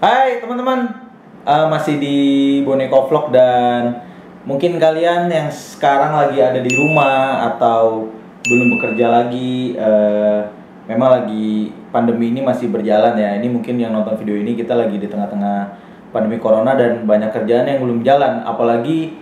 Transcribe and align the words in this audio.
Hai 0.00 0.40
teman-teman, 0.40 0.88
Eh, 1.40 1.66
masih 1.72 1.96
di 1.96 2.16
Boneko 2.64 3.08
Vlog 3.08 3.32
dan 3.32 4.00
mungkin 4.48 4.80
kalian 4.80 5.28
yang 5.28 5.48
sekarang 5.48 6.16
lagi 6.16 6.40
ada 6.40 6.60
di 6.60 6.72
rumah 6.72 7.48
atau 7.52 8.08
belum 8.44 8.76
bekerja 8.76 9.08
lagi, 9.08 9.76
eh, 9.76 10.40
memang 10.88 11.20
lagi 11.20 11.72
pandemi 11.92 12.32
ini 12.32 12.44
masih 12.44 12.68
berjalan 12.68 13.12
ya. 13.16 13.40
Ini 13.40 13.48
mungkin 13.48 13.76
yang 13.76 13.92
nonton 13.92 14.16
video 14.20 14.36
ini 14.36 14.56
kita 14.56 14.72
lagi 14.72 15.00
di 15.00 15.08
tengah-tengah 15.08 15.72
pandemi 16.12 16.36
corona 16.36 16.76
dan 16.76 17.08
banyak 17.08 17.32
kerjaan 17.32 17.68
yang 17.68 17.84
belum 17.84 18.00
jalan, 18.04 18.44
apalagi 18.44 19.16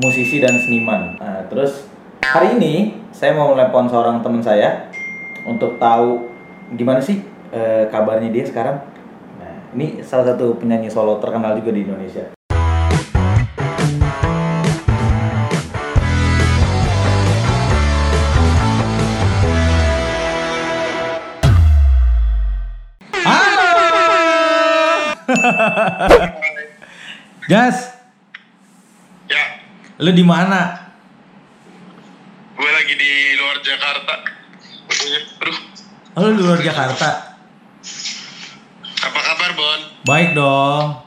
musisi 0.00 0.40
dan 0.40 0.56
seniman. 0.56 1.16
Nah, 1.16 1.44
terus 1.48 1.88
hari 2.24 2.60
ini 2.60 3.04
saya 3.12 3.36
mau 3.36 3.52
telepon 3.52 3.88
seorang 3.88 4.24
teman 4.24 4.40
saya 4.40 4.88
untuk 5.48 5.80
tahu 5.80 6.28
gimana 6.76 7.00
sih 7.00 7.20
eh, 7.52 7.84
kabarnya 7.88 8.32
dia 8.32 8.48
sekarang. 8.48 8.89
Ini 9.70 10.02
salah 10.02 10.34
satu 10.34 10.58
penyanyi 10.58 10.90
solo 10.90 11.22
terkenal 11.22 11.54
juga 11.58 11.70
di 11.70 11.86
Indonesia. 11.86 12.24
Gas, 27.48 27.76
Ya, 29.30 29.62
lu 30.02 30.10
di 30.10 30.26
mana? 30.26 30.90
gue 32.60 32.66
lagi 32.68 32.92
di 32.92 33.10
luar 33.40 33.56
Jakarta. 33.64 34.14
Aduh, 34.90 35.56
Oh, 36.18 36.20
lu 36.28 36.32
di 36.36 36.42
luar 36.44 36.60
Jakarta. 36.60 37.29
Baik 40.10 40.34
dong. 40.34 41.06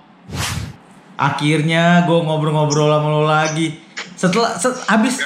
Akhirnya 1.19 2.07
gue 2.07 2.19
ngobrol-ngobrol 2.23 2.87
sama 2.87 3.07
lo 3.11 3.27
lagi. 3.27 3.75
Setelah 4.15 4.55
set, 4.55 4.79
habis 4.87 5.19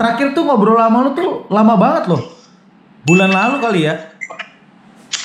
terakhir 0.00 0.32
tuh 0.32 0.48
ngobrol 0.48 0.80
sama 0.80 1.04
lo 1.04 1.10
tuh 1.12 1.44
lama 1.52 1.76
banget 1.76 2.08
loh. 2.08 2.24
Bulan 3.04 3.28
lalu 3.28 3.60
kali 3.60 3.80
ya. 3.84 4.16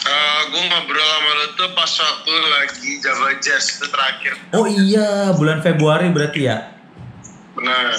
Eh, 0.03 0.41
gue 0.52 0.63
ngobrol 0.67 1.00
sama 1.00 1.31
lo 1.31 1.45
tuh 1.55 1.69
pas 1.72 1.88
waktu 1.88 2.33
lagi 2.44 2.89
Java 3.00 3.39
Jazz 3.39 3.80
itu 3.80 3.88
terakhir. 3.88 4.35
Oh 4.52 4.67
iya, 4.67 5.31
bulan 5.39 5.63
Februari 5.63 6.11
berarti 6.11 6.44
ya. 6.44 6.75
Benar. 7.56 7.95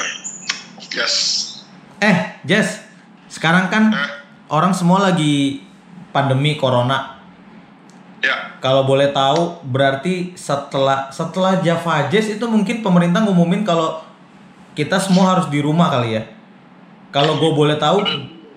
Yes. 0.92 1.14
Eh, 2.04 2.44
Jess, 2.44 2.84
sekarang 3.32 3.72
kan 3.72 3.88
Hah? 3.88 4.20
orang 4.52 4.76
semua 4.76 5.00
lagi 5.00 5.64
pandemi 6.12 6.60
corona. 6.60 7.13
Ya, 8.24 8.56
Kalau 8.58 8.88
boleh 8.88 9.12
tahu, 9.12 9.60
berarti 9.68 10.32
setelah 10.32 11.12
setelah 11.12 11.60
Java 11.60 12.08
Jazz 12.08 12.32
itu 12.32 12.44
mungkin 12.48 12.80
pemerintah 12.80 13.20
ngumumin 13.20 13.68
kalau 13.68 14.00
kita 14.72 14.96
semua 14.96 15.36
harus 15.36 15.52
di 15.52 15.60
rumah 15.60 15.92
kali 15.92 16.16
ya. 16.16 16.24
Kalau 17.12 17.36
gue 17.36 17.52
boleh 17.52 17.76
tahu, 17.76 18.00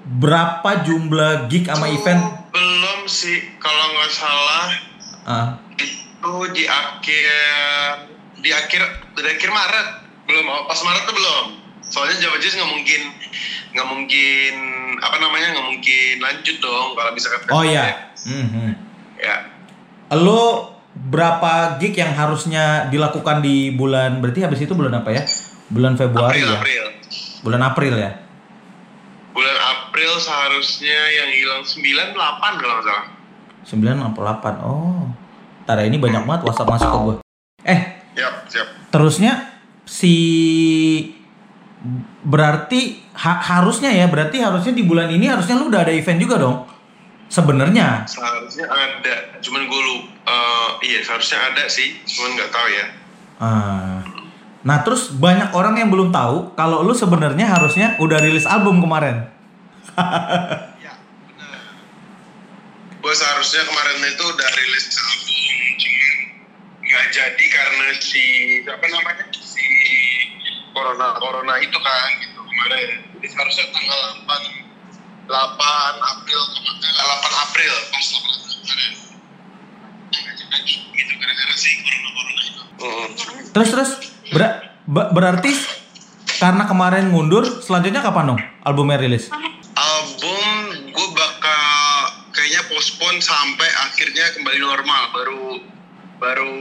berapa 0.07 0.87
jumlah 0.87 1.51
gig 1.51 1.67
sama 1.67 1.91
Itu 1.91 1.99
event? 1.99 2.21
belum 2.47 2.99
sih 3.05 3.59
kalau 3.59 3.85
nggak 3.93 4.09
salah 4.09 4.65
Ah, 5.27 5.47
itu 5.75 6.33
di 6.55 6.63
akhir 6.63 7.27
di 8.39 8.49
akhir 8.49 8.81
di 9.13 9.27
akhir 9.27 9.49
Maret 9.51 9.87
belum 10.23 10.45
pas 10.65 10.79
Maret 10.79 11.03
tuh 11.03 11.13
belum 11.13 11.45
soalnya 11.83 12.15
Java 12.17 12.39
Jazz 12.39 12.55
nggak 12.55 12.71
mungkin 12.71 13.01
nggak 13.75 13.87
mungkin 13.87 14.53
apa 14.97 15.17
namanya 15.19 15.47
nggak 15.53 15.67
mungkin 15.67 16.13
lanjut 16.17 16.57
dong 16.57 16.95
kalau 16.95 17.11
misalkan 17.11 17.39
oh 17.51 17.61
iya. 17.61 18.07
Mhm. 18.23 18.71
ya 19.19 19.35
Lo 20.09 20.71
berapa 20.93 21.77
gig 21.77 21.93
yang 21.93 22.11
harusnya 22.11 22.87
dilakukan 22.87 23.39
di 23.39 23.69
bulan? 23.69 24.17
Berarti 24.17 24.41
habis 24.41 24.59
itu 24.59 24.71
bulan 24.71 24.97
apa 24.97 25.11
ya? 25.11 25.23
Bulan 25.67 25.93
Februari 25.93 26.39
April 26.39 26.47
ya. 26.47 26.57
April 26.57 26.83
Bulan 27.37 27.61
April 27.63 27.93
ya. 27.95 28.11
bulan 29.29 29.53
April 29.53 30.17
seharusnya 30.17 30.97
yang 31.13 31.29
hilang 31.29 31.61
98 31.61 32.17
kalau 32.57 32.73
nggak 32.73 32.85
salah 32.89 33.05
9 33.61 33.77
apa 34.01 34.19
8? 34.57 34.65
Oh. 34.65 35.05
Tada 35.61 35.85
ini 35.85 36.01
banyak 36.01 36.25
banget 36.25 36.41
WhatsApp 36.41 36.71
masuk 36.71 36.89
ke 36.89 36.97
gue. 36.97 37.15
Eh, 37.61 37.79
siap 38.15 38.33
siap 38.49 38.67
terusnya 38.89 39.33
si 39.85 40.15
berarti 42.23 42.97
ha- 43.13 43.37
harusnya 43.39 43.93
ya 43.93 44.09
berarti 44.09 44.41
harusnya 44.41 44.73
di 44.73 44.81
bulan 44.81 45.11
ini 45.11 45.29
harusnya 45.29 45.53
lu 45.53 45.69
udah 45.69 45.85
ada 45.85 45.93
event 45.93 46.17
juga 46.17 46.41
dong 46.41 46.65
sebenarnya. 47.27 48.07
Seharusnya 48.07 48.67
ada. 48.67 49.15
Cuman 49.43 49.67
gue 49.67 49.81
lupa 49.87 50.17
iya 50.83 50.99
seharusnya 51.03 51.39
ada 51.53 51.63
sih. 51.67 51.99
Cuman 52.05 52.35
nggak 52.37 52.51
tahu 52.51 52.67
ya. 52.71 52.87
Ah. 53.37 54.01
nah 54.65 54.81
terus 54.81 55.13
banyak 55.13 55.53
orang 55.53 55.77
yang 55.77 55.93
belum 55.93 56.09
tahu 56.09 56.57
kalau 56.57 56.81
lu 56.81 56.89
sebenarnya 56.97 57.45
harusnya 57.45 57.93
udah 58.01 58.17
rilis 58.19 58.49
album 58.49 58.81
kemarin. 58.81 59.29
Ya 60.81 60.93
benar. 60.97 61.61
Gue 62.97 63.13
seharusnya 63.13 63.61
kemarin 63.69 63.97
itu 64.09 64.23
udah 64.25 64.49
rilis 64.57 64.85
album 64.97 65.37
cuman 65.77 66.13
nggak 66.81 67.05
jadi 67.13 67.45
karena 67.45 67.85
si 68.01 68.23
apa 68.65 68.85
namanya 68.89 69.25
si 69.37 69.65
corona 70.73 71.07
corona 71.21 71.53
itu 71.61 71.77
kan 71.77 72.09
gitu 72.25 72.41
kemarin. 72.41 72.89
Jadi 73.17 73.27
seharusnya 73.29 73.65
tanggal 73.69 74.01
8 74.25 74.66
8 75.27 75.33
April 76.07 76.41
kemarin 76.49 76.93
8 76.95 77.43
April 77.43 77.73
pas 77.87 78.05
8 78.05 78.17
April 78.17 78.51
kemarin 78.57 78.93
nggak 80.07 80.33
jadi 80.33 80.73
gitu 80.89 81.13
gara-gara 81.13 81.53
si 81.53 81.69
corona 81.77 82.09
corona 82.09 82.41
itu. 82.41 82.61
Terus 83.51 83.69
terus 83.69 83.89
ber- 84.29 84.57
be- 84.85 85.09
berarti 85.11 85.51
karena 86.37 86.63
kemarin 86.63 87.09
mundur 87.09 87.43
selanjutnya 87.59 87.99
kapan 87.99 88.25
dong 88.29 88.39
albumnya 88.61 88.97
rilis? 88.97 89.27
Album 89.73 90.53
gue 90.87 91.07
bakal 91.11 91.63
kayaknya 92.31 92.61
postpone 92.67 93.19
sampai 93.19 93.67
akhirnya 93.83 94.33
kembali 94.33 94.57
normal 94.57 95.01
baru 95.11 95.43
baru 96.17 96.53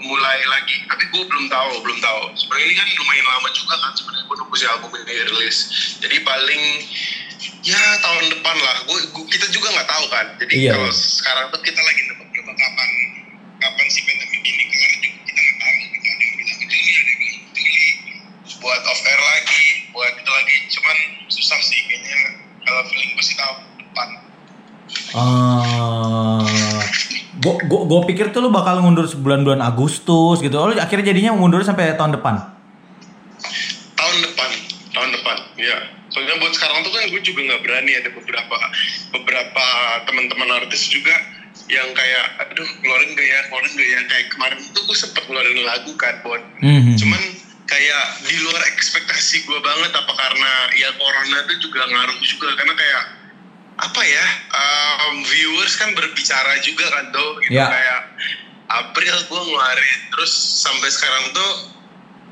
mulai 0.00 0.38
lagi. 0.46 0.86
Tapi 0.86 1.02
gue 1.08 1.22
belum 1.24 1.46
tahu 1.46 1.72
belum 1.82 1.98
tahu. 1.98 2.20
Sebenarnya 2.32 2.66
ini 2.66 2.74
kan 2.74 2.86
lumayan 2.94 3.26
lama 3.26 3.48
juga 3.50 3.74
kan 3.76 3.90
sebenarnya 3.90 4.24
gue 4.24 4.36
nunggu 4.38 4.54
si 4.54 4.66
album 4.66 4.90
ini 4.92 5.14
rilis. 5.26 5.56
Jadi 5.98 6.16
paling 6.20 6.62
ya 7.64 7.82
tahun 8.00 8.24
depan 8.32 8.56
lah. 8.56 8.76
Gue, 8.88 8.98
kita 9.28 9.46
juga 9.52 9.68
nggak 9.74 9.88
tahu 9.88 10.04
kan. 10.08 10.26
Jadi 10.40 10.52
Iya, 10.66 10.72
kalau 10.76 10.90
sekarang 10.92 11.44
tuh 11.52 11.60
kita 11.60 11.80
lagi 11.80 12.00
nebak-nebak 12.08 12.56
kapan 12.56 12.90
kapan 13.60 13.86
si 13.92 14.00
pandemi 14.08 14.38
ini 14.40 14.64
kelar 14.72 14.92
juga 14.96 15.20
kita 15.28 15.40
nggak 15.40 15.56
tahu. 15.60 15.74
Gitu 15.80 16.08
ada 16.08 16.24
yang 16.24 16.34
bilang 16.36 16.58
ini 16.60 16.76
ada 16.76 17.10
yang 17.10 17.18
bilang 17.20 17.38
ini 17.60 17.76
buat 18.60 18.80
off 18.84 19.00
air 19.04 19.20
lagi 19.20 19.64
buat 19.92 20.12
itu 20.16 20.30
lagi. 20.30 20.56
Cuman 20.72 20.96
susah 21.28 21.58
sih 21.60 21.80
kayaknya 21.88 22.18
kalau 22.64 22.82
feeling 22.88 23.12
sih 23.20 23.36
tahun 23.36 23.56
depan. 23.80 24.08
Ah, 25.10 26.42
gue 27.70 28.00
pikir 28.10 28.30
tuh 28.34 28.46
lu 28.46 28.50
bakal 28.50 28.82
ngundur 28.82 29.06
bulan-bulan 29.20 29.62
Agustus 29.62 30.40
gitu. 30.40 30.54
Oh, 30.58 30.70
lu 30.70 30.78
akhirnya 30.78 31.12
jadinya 31.12 31.34
mundur 31.36 31.62
sampai 31.62 31.94
tahun 31.98 32.16
depan. 32.16 32.56
tahun 34.00 34.16
depan 34.26 34.50
tahun 34.90 35.08
depan 35.14 35.36
ya 35.60 35.78
soalnya 36.30 36.46
buat 36.46 36.54
sekarang 36.54 36.78
tuh 36.86 36.92
kan 36.94 37.10
gue 37.10 37.22
juga 37.26 37.40
nggak 37.42 37.62
berani 37.66 37.92
ada 37.98 38.10
beberapa 38.14 38.56
beberapa 39.10 39.64
teman-teman 40.06 40.62
artis 40.62 40.86
juga 40.86 41.10
yang 41.66 41.90
kayak 41.90 42.46
aduh 42.46 42.70
keluarin 42.78 43.18
gak 43.18 43.26
ya 43.26 43.40
keluarin 43.50 43.72
gak 43.74 43.88
ya 43.90 44.00
kayak 44.06 44.26
kemarin 44.30 44.58
tuh 44.70 44.82
gue 44.86 44.94
sempet 44.94 45.26
ngeluarin 45.26 45.58
lagu 45.66 45.90
kan 45.98 46.14
buat 46.22 46.38
Mhm. 46.62 46.94
cuman 47.02 47.22
kayak 47.66 48.04
di 48.30 48.36
luar 48.46 48.62
ekspektasi 48.70 49.42
gue 49.42 49.58
banget 49.58 49.90
apa 49.90 50.12
karena 50.14 50.52
ya 50.78 50.94
corona 50.94 51.38
tuh 51.50 51.58
juga 51.58 51.82
ngaruh 51.90 52.18
juga 52.22 52.54
karena 52.54 52.74
kayak 52.78 53.02
apa 53.80 54.02
ya 54.06 54.26
um, 54.54 55.26
viewers 55.26 55.74
kan 55.74 55.90
berbicara 55.98 56.62
juga 56.62 56.86
kan 56.94 57.10
tuh 57.10 57.42
gitu 57.42 57.58
Ya. 57.58 57.66
kayak 57.66 58.00
April 58.70 59.18
gue 59.26 59.40
ngeluarin 59.50 59.98
terus 60.14 60.30
sampai 60.62 60.86
sekarang 60.94 61.34
tuh 61.34 61.50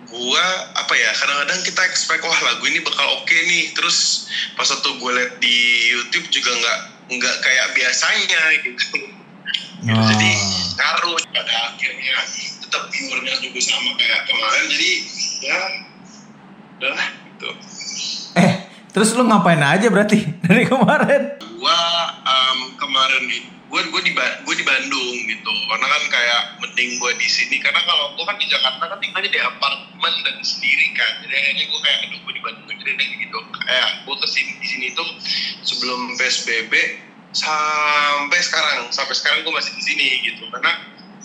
gua 0.09 0.45
apa 0.73 0.93
ya 0.93 1.11
kadang-kadang 1.13 1.61
kita 1.63 1.81
expect 1.85 2.25
wah 2.25 2.41
lagu 2.43 2.65
ini 2.65 2.81
bakal 2.81 3.21
oke 3.21 3.33
nih. 3.35 3.73
Terus 3.73 4.25
pas 4.55 4.65
waktu 4.65 4.89
gue 4.97 5.11
liat 5.13 5.33
di 5.37 5.57
YouTube 5.91 6.27
juga 6.29 6.51
nggak 6.51 6.79
nggak 7.13 7.37
kayak 7.41 7.67
biasanya 7.73 8.41
gitu. 8.59 8.99
Gitu, 9.79 9.95
Ah. 9.95 10.05
jadi 10.11 10.31
ngaruh 10.75 11.17
pada 11.29 11.55
akhirnya. 11.71 12.17
Tetap 12.61 12.83
viewernya 12.89 13.35
juga 13.39 13.61
sama 13.63 13.91
kayak 13.95 14.21
kemarin 14.25 14.65
jadi 14.69 14.91
ya 15.41 15.59
udah 16.79 16.99
gitu. 17.01 17.49
Eh, 18.35 18.53
terus 18.91 19.13
lu 19.13 19.25
ngapain 19.25 19.61
aja 19.61 19.87
berarti 19.89 20.19
dari 20.45 20.65
kemarin? 20.65 21.37
gua 21.59 21.81
em, 22.23 22.59
kemarin 22.77 23.23
nih 23.27 23.43
gua 23.69 23.81
gua 23.93 24.01
di 24.01 24.13
gua 24.17 24.55
di 24.57 24.65
Bandung 24.65 25.17
gitu. 25.29 25.53
Karena 25.69 25.87
kan 25.87 26.03
kayak 26.09 26.41
mending 26.65 26.91
gua 26.99 27.13
di 27.15 27.29
sini. 27.29 27.57
Karena 27.61 27.81
kalau 27.85 28.17
gua 28.17 28.25
kan 28.33 28.37
di 28.41 28.47
Jakarta 28.49 28.85
kan 28.89 28.99
tinggalnya 28.99 29.31
di 29.31 29.41
apartemen 29.41 30.15
dan 30.25 30.37
sendiri 30.41 30.87
kan. 30.97 31.13
Jadi 31.25 31.35
akhirnya 31.37 31.65
gua 31.69 31.81
kayak 31.85 31.99
aduh 32.09 32.21
gua 32.25 32.33
di 32.33 32.43
Bandung 32.43 32.67
aja 32.69 32.85
deh 32.89 33.09
gitu. 33.21 33.39
Kayak 33.69 33.89
gua 34.09 34.17
ke 34.17 34.27
sini 34.27 34.53
di 34.59 34.67
sini 34.67 34.87
tuh 34.97 35.09
sebelum 35.63 36.01
PSBB 36.17 36.73
sampai 37.33 38.41
sekarang. 38.41 38.89
Sampai 38.91 39.15
sekarang 39.15 39.45
gue 39.45 39.53
masih 39.53 39.73
di 39.77 39.83
sini 39.85 40.07
gitu. 40.25 40.49
Karena 40.49 40.73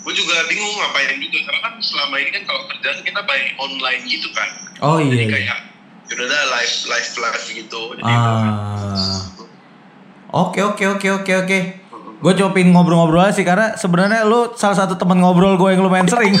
gue 0.04 0.12
juga 0.12 0.44
bingung 0.46 0.68
ngapain 0.76 1.16
juga. 1.16 1.38
Karena 1.48 1.60
kan 1.64 1.74
selama 1.80 2.14
ini 2.20 2.30
kan 2.30 2.42
kalau 2.44 2.62
kerjaan 2.70 3.00
kita 3.02 3.20
by 3.24 3.40
online 3.56 4.02
gitu 4.04 4.28
kan. 4.36 4.48
Oh 4.84 5.00
jadi 5.00 5.16
iya. 5.16 5.24
iya. 5.24 5.32
kayak 5.32 5.58
ya 6.04 6.12
udah 6.20 6.26
dah 6.28 6.42
live 6.60 6.76
live 6.92 7.10
live 7.16 7.44
gitu. 7.64 7.80
Jadi 7.96 8.12
Ah. 8.12 9.20
Oke 10.34 10.60
oke 10.66 10.84
oke 10.98 11.08
oke 11.22 11.32
oke. 11.46 11.58
Gue 12.22 12.32
pengen 12.54 12.72
ngobrol-ngobrol 12.72 13.26
aja 13.26 13.34
sih 13.36 13.46
karena 13.46 13.74
sebenarnya 13.74 14.26
lu 14.26 14.54
salah 14.54 14.74
satu 14.74 14.94
teman 14.94 15.20
ngobrol 15.20 15.58
gue 15.58 15.74
yang 15.74 15.82
lumayan 15.82 16.08
sering. 16.08 16.34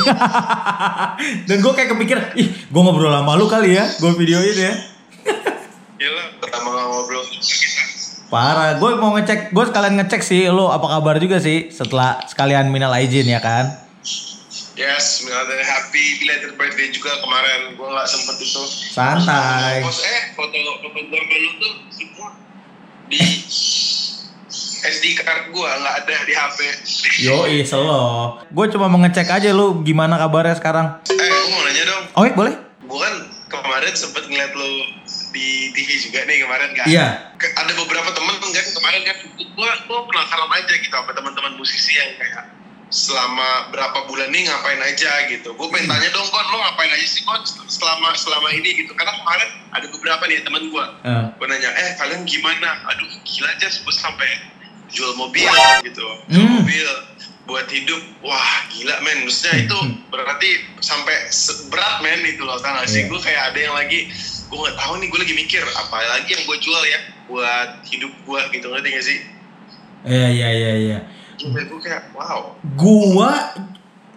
Dan 1.48 1.56
gue 1.60 1.72
kayak 1.72 1.90
kepikir, 1.94 2.18
ih 2.38 2.48
gue 2.50 2.80
ngobrol 2.82 3.10
sama 3.10 3.34
lu 3.34 3.46
kali 3.50 3.76
ya, 3.76 3.84
gue 3.86 4.10
videoin 4.16 4.56
ya. 4.56 4.72
Gila, 6.00 6.24
pertama 6.40 6.68
ngobrol 6.72 7.22
Parah, 8.32 8.80
gue 8.82 8.90
mau 8.98 9.14
ngecek, 9.14 9.54
gue 9.54 9.64
sekalian 9.70 9.94
ngecek 10.00 10.22
sih 10.24 10.50
lu 10.50 10.66
apa 10.66 10.90
kabar 10.90 11.22
juga 11.22 11.38
sih 11.38 11.70
setelah 11.70 12.18
sekalian 12.26 12.66
minal 12.72 12.90
aijin 12.90 13.28
ya 13.28 13.38
kan. 13.38 13.84
Yes, 14.74 15.22
minal 15.22 15.46
happy 15.46 16.18
belated 16.18 16.58
birthday 16.58 16.90
juga 16.90 17.14
kemarin. 17.22 17.78
Gue 17.78 17.86
nggak 17.86 18.08
sempet 18.10 18.42
itu. 18.42 18.62
Santai. 18.90 19.86
Pos 19.86 20.02
eh 20.02 20.34
foto 20.34 20.50
foto 20.50 21.14
sama 21.14 21.36
lu 21.38 21.50
tuh 21.62 21.72
semua 21.94 22.28
di 23.06 23.22
SD 24.86 25.16
card 25.16 25.48
gue 25.48 25.64
nggak 25.64 25.96
ada 26.02 26.16
di 26.22 26.32
HP. 26.32 26.58
Yo 27.20 27.36
selo. 27.64 28.02
Gue 28.46 28.68
cuma 28.68 28.86
mau 28.86 29.00
ngecek 29.00 29.26
aja 29.26 29.48
lu 29.50 29.80
gimana 29.80 30.16
kabarnya 30.16 30.54
sekarang. 30.54 31.00
Eh, 31.04 31.16
gue 31.16 31.50
mau 31.50 31.62
nanya 31.62 31.82
dong. 31.84 32.02
Oke 32.14 32.30
boleh? 32.32 32.54
Gue 32.84 32.98
kan 33.00 33.14
kemarin 33.50 33.94
sempet 33.94 34.24
ngeliat 34.24 34.52
lu 34.52 34.70
di 35.30 35.48
TV 35.72 35.88
juga 35.98 36.22
nih 36.22 36.36
kemarin 36.38 36.70
kan. 36.74 36.86
Iya. 36.86 37.06
Ke- 37.34 37.54
Ada 37.54 37.72
beberapa 37.74 38.08
temen 38.08 38.34
kan 38.36 38.50
kemarin 38.70 39.00
kan. 39.02 39.16
Gue 39.34 39.46
gue 39.80 39.98
penasaran 40.04 40.50
aja 40.52 40.74
gitu 40.74 40.92
sama 40.92 41.10
teman-teman 41.10 41.52
musisi 41.56 41.92
yang 41.92 42.12
kayak 42.14 42.44
selama 42.92 43.48
berapa 43.74 44.06
bulan 44.06 44.30
nih 44.30 44.46
ngapain 44.46 44.78
aja 44.78 45.10
gitu. 45.26 45.50
Gue 45.50 45.66
pengen 45.66 45.90
tanya 45.90 46.12
dong 46.12 46.28
kon 46.28 46.46
lo 46.46 46.60
ngapain 46.60 46.86
aja 46.88 47.02
sih 47.02 47.24
kon 47.24 47.40
selama 47.66 48.12
selama 48.14 48.52
ini 48.52 48.84
gitu. 48.84 48.92
Karena 48.92 49.16
kemarin 49.16 49.48
ada 49.72 49.86
beberapa 49.88 50.22
nih 50.28 50.44
temen 50.44 50.68
gue. 50.68 50.84
Eh, 51.02 51.24
Gue 51.34 51.46
nanya, 51.48 51.70
eh 51.72 51.96
kalian 51.96 52.22
gimana? 52.22 52.84
Aduh 52.86 53.08
gila 53.24 53.48
aja 53.50 53.66
gue 53.66 53.94
sampai 53.96 54.28
jual 54.94 55.12
mobil 55.18 55.50
gitu. 55.82 56.06
Jual 56.30 56.46
Hmm. 56.46 56.62
mobil 56.62 56.86
buat 57.44 57.68
hidup. 57.68 58.00
Wah 58.24 58.64
gila 58.72 58.96
men. 59.04 59.28
Maksudnya 59.28 59.68
itu 59.68 59.78
berarti 60.08 60.50
sampai 60.80 61.28
berat 61.68 62.00
men 62.00 62.24
itu 62.24 62.40
loh. 62.40 62.56
Iya. 62.56 62.86
sih? 62.88 63.02
Gue 63.04 63.20
kayak 63.20 63.52
ada 63.52 63.58
yang 63.58 63.74
lagi, 63.76 64.08
gue 64.48 64.56
gak 64.56 64.76
tahu 64.78 65.02
nih 65.02 65.08
gue 65.12 65.18
lagi 65.20 65.34
mikir 65.36 65.60
apa 65.60 65.96
lagi 66.08 66.30
yang 66.32 66.42
gue 66.46 66.58
jual 66.58 66.82
ya 66.86 66.98
buat 67.26 67.70
hidup 67.84 68.12
gue 68.24 68.40
gitu 68.52 68.66
ngerti 68.70 68.88
gak 68.90 69.04
sih? 69.04 69.18
Iya 70.04 70.28
iya 70.30 70.48
iya 70.52 70.72
iya. 70.78 70.98
Gue 71.36 71.80
kayak 71.82 72.14
wow. 72.14 72.54
Gua 72.76 73.52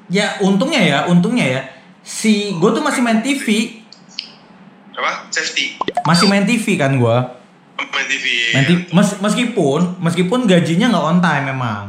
ya 0.08 0.40
untungnya 0.40 0.80
ya, 0.80 1.00
untungnya 1.08 1.46
ya. 1.48 1.62
Si 2.00 2.56
gue 2.56 2.70
tuh 2.72 2.84
masih 2.84 3.04
main 3.04 3.20
TV, 3.20 3.76
Apa? 4.96 5.28
Safety. 5.30 5.78
masih 6.08 6.26
main 6.26 6.48
TV 6.48 6.74
kan 6.74 6.96
gua. 6.96 7.37
Main 8.08 8.14
TV. 8.14 8.26
Main 8.54 8.66
TV 8.66 8.80
mes- 8.90 9.20
meskipun 9.20 9.80
meskipun 10.00 10.40
gajinya 10.44 10.88
nggak 10.90 11.06
on 11.06 11.20
time 11.20 11.46
memang. 11.46 11.84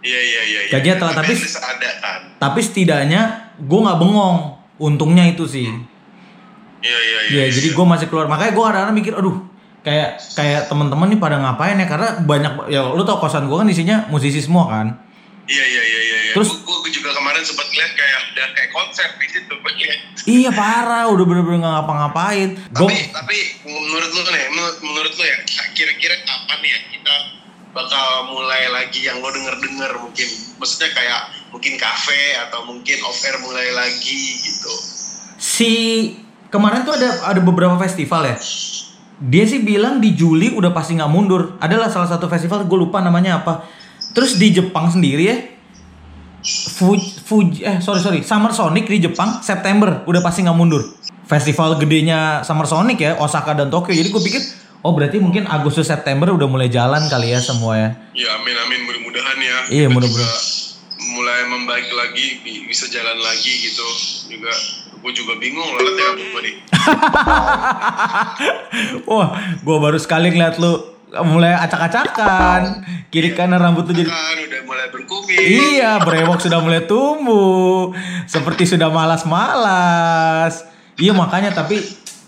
Iya 0.00 0.18
iya 0.18 0.40
iya. 0.42 0.60
iya. 0.66 0.70
Gajinya 0.72 0.96
telat, 0.98 1.14
tapi- 1.14 1.36
ada 1.36 1.90
kan. 2.00 2.20
Tapi 2.40 2.58
setidaknya 2.58 3.20
gue 3.56 3.78
nggak 3.78 3.98
bengong. 4.00 4.38
Untungnya 4.76 5.22
itu 5.24 5.44
sih. 5.44 5.68
Iya 6.82 6.98
iya 6.98 7.18
iya. 7.22 7.32
Iya, 7.38 7.54
jadi 7.54 7.68
gue 7.70 7.86
masih 7.86 8.06
keluar. 8.08 8.26
Makanya 8.26 8.50
gue 8.50 8.64
kadang-kadang 8.64 8.96
mikir, 8.96 9.12
aduh, 9.14 9.36
kayak 9.80 10.18
kayak 10.34 10.66
teman-teman 10.66 11.06
nih 11.06 11.20
pada 11.20 11.38
ngapain 11.38 11.78
ya? 11.78 11.86
Karena 11.86 12.08
banyak 12.18 12.52
ya 12.66 12.82
lu 12.90 13.04
tau 13.04 13.22
kosan 13.22 13.46
gue 13.46 13.54
kan 13.54 13.68
isinya 13.68 14.08
musisi 14.08 14.42
semua 14.42 14.66
kan. 14.66 14.86
Iya 15.46 15.62
iya 15.62 15.82
iya 15.84 16.00
iya. 16.00 16.18
iya. 16.18 16.32
Terus- 16.34 16.58
kemarin 17.42 17.58
sempat 17.58 17.68
lihat 17.74 17.92
kayak 17.98 18.20
udah 18.32 18.46
kayak 18.54 18.70
konser 18.70 19.08
di 19.18 19.26
situ. 19.26 19.54
Iya. 19.58 19.94
Iya 20.22 20.50
parah, 20.54 21.04
udah 21.10 21.24
bener-bener 21.26 21.58
nggak 21.66 21.74
ngapa-ngapain. 21.74 22.48
Tapi 22.70 22.96
tapi 23.10 23.38
menurut 23.66 24.10
lu 24.14 24.22
nih, 24.30 24.46
menurut, 24.54 24.76
menurut 24.86 25.12
lu 25.18 25.24
ya 25.26 25.36
kira-kira 25.74 26.14
kapan 26.22 26.60
ya 26.62 26.78
kita 26.94 27.14
bakal 27.72 28.06
mulai 28.30 28.70
lagi 28.70 29.00
yang 29.02 29.18
lo 29.18 29.32
denger-denger 29.32 29.90
mungkin 29.96 30.28
maksudnya 30.60 30.92
kayak 30.92 31.20
mungkin 31.50 31.74
kafe 31.80 32.36
atau 32.46 32.68
mungkin 32.68 33.00
off 33.08 33.18
air 33.24 33.40
mulai 33.40 33.72
lagi 33.72 34.22
gitu. 34.44 34.72
si 35.40 35.72
kemarin 36.52 36.84
tuh 36.84 36.94
ada 36.94 37.32
ada 37.32 37.40
beberapa 37.42 37.74
festival 37.82 38.28
ya. 38.28 38.36
Dia 39.22 39.44
sih 39.46 39.62
bilang 39.62 40.02
di 40.02 40.14
Juli 40.14 40.54
udah 40.54 40.70
pasti 40.70 40.94
nggak 40.94 41.10
mundur. 41.10 41.58
Adalah 41.58 41.90
salah 41.90 42.10
satu 42.10 42.30
festival 42.30 42.66
gue 42.66 42.78
lupa 42.78 43.02
namanya 43.02 43.42
apa. 43.42 43.66
Terus 44.14 44.38
di 44.38 44.50
Jepang 44.50 44.90
sendiri 44.90 45.24
ya. 45.26 45.38
Fuji, 47.32 47.64
eh 47.64 47.80
sorry 47.80 47.96
sorry 47.98 48.20
Summer 48.20 48.52
Sonic 48.52 48.84
di 48.84 49.00
Jepang 49.00 49.40
September 49.40 50.04
udah 50.04 50.20
pasti 50.20 50.44
nggak 50.44 50.52
mundur. 50.52 50.84
Festival 51.24 51.80
gedenya 51.80 52.44
Summer 52.44 52.68
Sonic 52.68 53.00
ya 53.00 53.16
Osaka 53.16 53.56
dan 53.56 53.72
Tokyo. 53.72 53.96
Jadi 53.96 54.12
gue 54.12 54.20
pikir 54.20 54.42
oh 54.84 54.92
berarti 54.92 55.16
mungkin 55.16 55.48
Agustus 55.48 55.88
September 55.88 56.28
udah 56.28 56.44
mulai 56.44 56.68
jalan 56.68 57.08
kali 57.08 57.32
ya 57.32 57.40
semua 57.40 57.72
ya. 57.72 57.88
Ya 58.12 58.28
amin 58.36 58.52
amin 58.58 58.80
mudah-mudahan 58.84 59.38
ya. 59.40 59.56
Iya, 59.72 59.86
mudah-mudahan. 59.88 60.40
Mulai 61.02 61.40
membaik 61.48 61.88
lagi 61.88 62.44
bi- 62.44 62.68
bisa 62.68 62.84
jalan 62.86 63.16
lagi 63.16 63.52
gitu 63.64 63.86
juga. 64.28 64.52
Gue 65.00 65.12
juga 65.16 65.34
bingung 65.34 65.66
loh 65.66 65.80
rambut 65.82 66.28
gue 66.28 66.42
nih. 66.44 66.56
Wah, 69.08 69.28
gue 69.56 69.76
baru 69.80 69.96
sekali 69.96 70.30
ngeliat 70.30 70.60
lu 70.60 70.91
mulai 71.20 71.52
acak-acakan. 71.52 72.80
Kiri 73.12 73.36
kanan 73.36 73.60
rambut 73.60 73.84
lu 73.84 73.92
jadi 73.92 74.08
udah 74.08 74.62
mulai 74.64 74.86
berkumis. 74.88 75.36
Iya, 75.36 76.00
brewok 76.00 76.40
sudah 76.40 76.64
mulai 76.64 76.88
tumbuh. 76.88 77.92
Seperti 78.24 78.64
sudah 78.64 78.88
malas-malas. 78.88 80.64
Iya, 80.96 81.12
makanya 81.12 81.52
tapi 81.52 81.76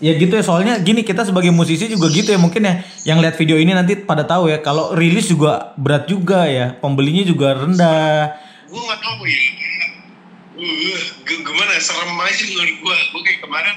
ya 0.03 0.13
gitu 0.19 0.35
ya 0.37 0.45
soalnya 0.45 0.75
gini 0.83 1.07
kita 1.07 1.25
sebagai 1.25 1.55
musisi 1.55 1.87
juga 1.87 2.11
gitu 2.11 2.35
ya 2.35 2.37
mungkin 2.37 2.67
ya 2.67 2.83
yang 3.09 3.23
lihat 3.23 3.39
video 3.39 3.57
ini 3.57 3.73
nanti 3.73 3.95
pada 3.95 4.27
tahu 4.27 4.51
ya 4.51 4.59
kalau 4.59 4.93
rilis 4.93 5.31
juga 5.31 5.73
berat 5.79 6.11
juga 6.11 6.51
ya 6.51 6.75
pembelinya 6.77 7.23
juga 7.23 7.55
rendah 7.55 8.35
gue 8.67 8.83
nggak 8.83 9.01
tahu 9.01 9.23
ya 9.25 10.99
gimana 11.25 11.73
serem 11.79 12.11
aja 12.21 12.45
menurut 12.53 12.77
gue 12.83 12.97
gue 13.15 13.23
kayak 13.23 13.41
kemarin 13.47 13.77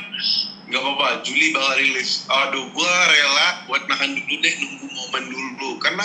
nggak 0.68 0.82
apa-apa 0.84 1.24
Juli 1.24 1.56
bakal 1.56 1.74
rilis. 1.80 2.28
Aduh 2.28 2.68
gue 2.68 2.92
rela 3.08 3.48
buat 3.72 3.84
nahan 3.88 4.12
dulu 4.20 4.36
deh 4.44 4.54
nunggu 4.60 4.88
momen 4.92 5.24
dulu. 5.32 5.70
Karena 5.80 6.04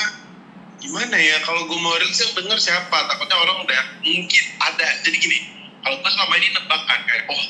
gimana 0.78 1.14
ya 1.18 1.42
kalau 1.42 1.66
gue 1.66 1.78
mau 1.78 1.94
rilis 1.98 2.18
yang 2.22 2.32
denger 2.38 2.58
siapa? 2.58 2.98
Takutnya 3.10 3.36
orang 3.42 3.66
udah 3.66 3.82
mungkin 4.06 4.44
ada. 4.62 4.86
Jadi 5.02 5.16
gini 5.18 5.38
kalau 5.82 5.98
gue 5.98 6.10
selama 6.14 6.34
ini 6.38 6.48
nebak 6.54 6.82
kan 6.86 7.00
kayak 7.10 7.24
oh 7.26 7.42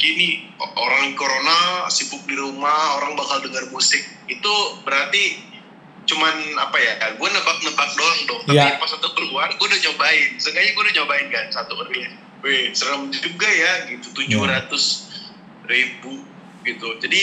gini 0.00 0.28
orang 0.58 1.12
corona 1.14 1.86
sibuk 1.86 2.24
di 2.26 2.34
rumah 2.34 2.98
orang 2.98 3.14
bakal 3.14 3.38
dengar 3.46 3.70
musik. 3.70 4.02
Itu 4.26 4.82
berarti 4.82 5.46
cuman 6.10 6.34
apa 6.58 6.74
ya 6.82 6.92
gue 7.14 7.28
nebak-nebak 7.30 7.88
doang 7.94 8.20
dong. 8.26 8.42
Tapi 8.50 8.58
Iya. 8.58 8.74
pas 8.82 8.90
satu 8.90 9.14
keluar 9.14 9.54
gue 9.54 9.66
udah 9.70 9.80
nyobain. 9.86 10.30
Seenggaknya 10.42 10.74
gue 10.74 10.82
udah 10.82 10.94
nyobain 10.98 11.26
kan 11.30 11.46
satu 11.54 11.78
rilis. 11.86 12.10
Wih 12.42 12.72
serem 12.74 13.06
juga 13.14 13.46
ya 13.46 13.86
gitu. 13.86 14.10
Tujuh 14.16 14.42
ratus 14.42 14.84
ribu 15.68 16.26
gitu. 16.64 16.88
Jadi 17.00 17.20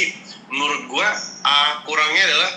menurut 0.52 0.82
gue 0.90 1.08
ah, 1.44 1.84
kurangnya 1.84 2.24
adalah 2.28 2.52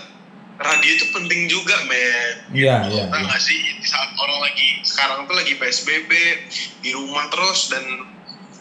radio 0.61 0.91
itu 0.93 1.05
penting 1.13 1.41
juga 1.49 1.75
men. 1.89 2.53
Iya, 2.53 2.85
gitu. 2.87 3.01
iya, 3.01 3.03
Tau 3.09 3.17
iya. 3.17 3.25
nggak 3.27 3.41
sih 3.41 3.59
di 3.81 3.87
saat 3.87 4.09
orang 4.17 4.39
lagi 4.45 4.67
sekarang 4.85 5.19
tuh 5.25 5.35
lagi 5.35 5.53
psbb 5.57 6.11
di 6.85 6.91
rumah 6.93 7.25
terus 7.33 7.73
dan 7.73 7.83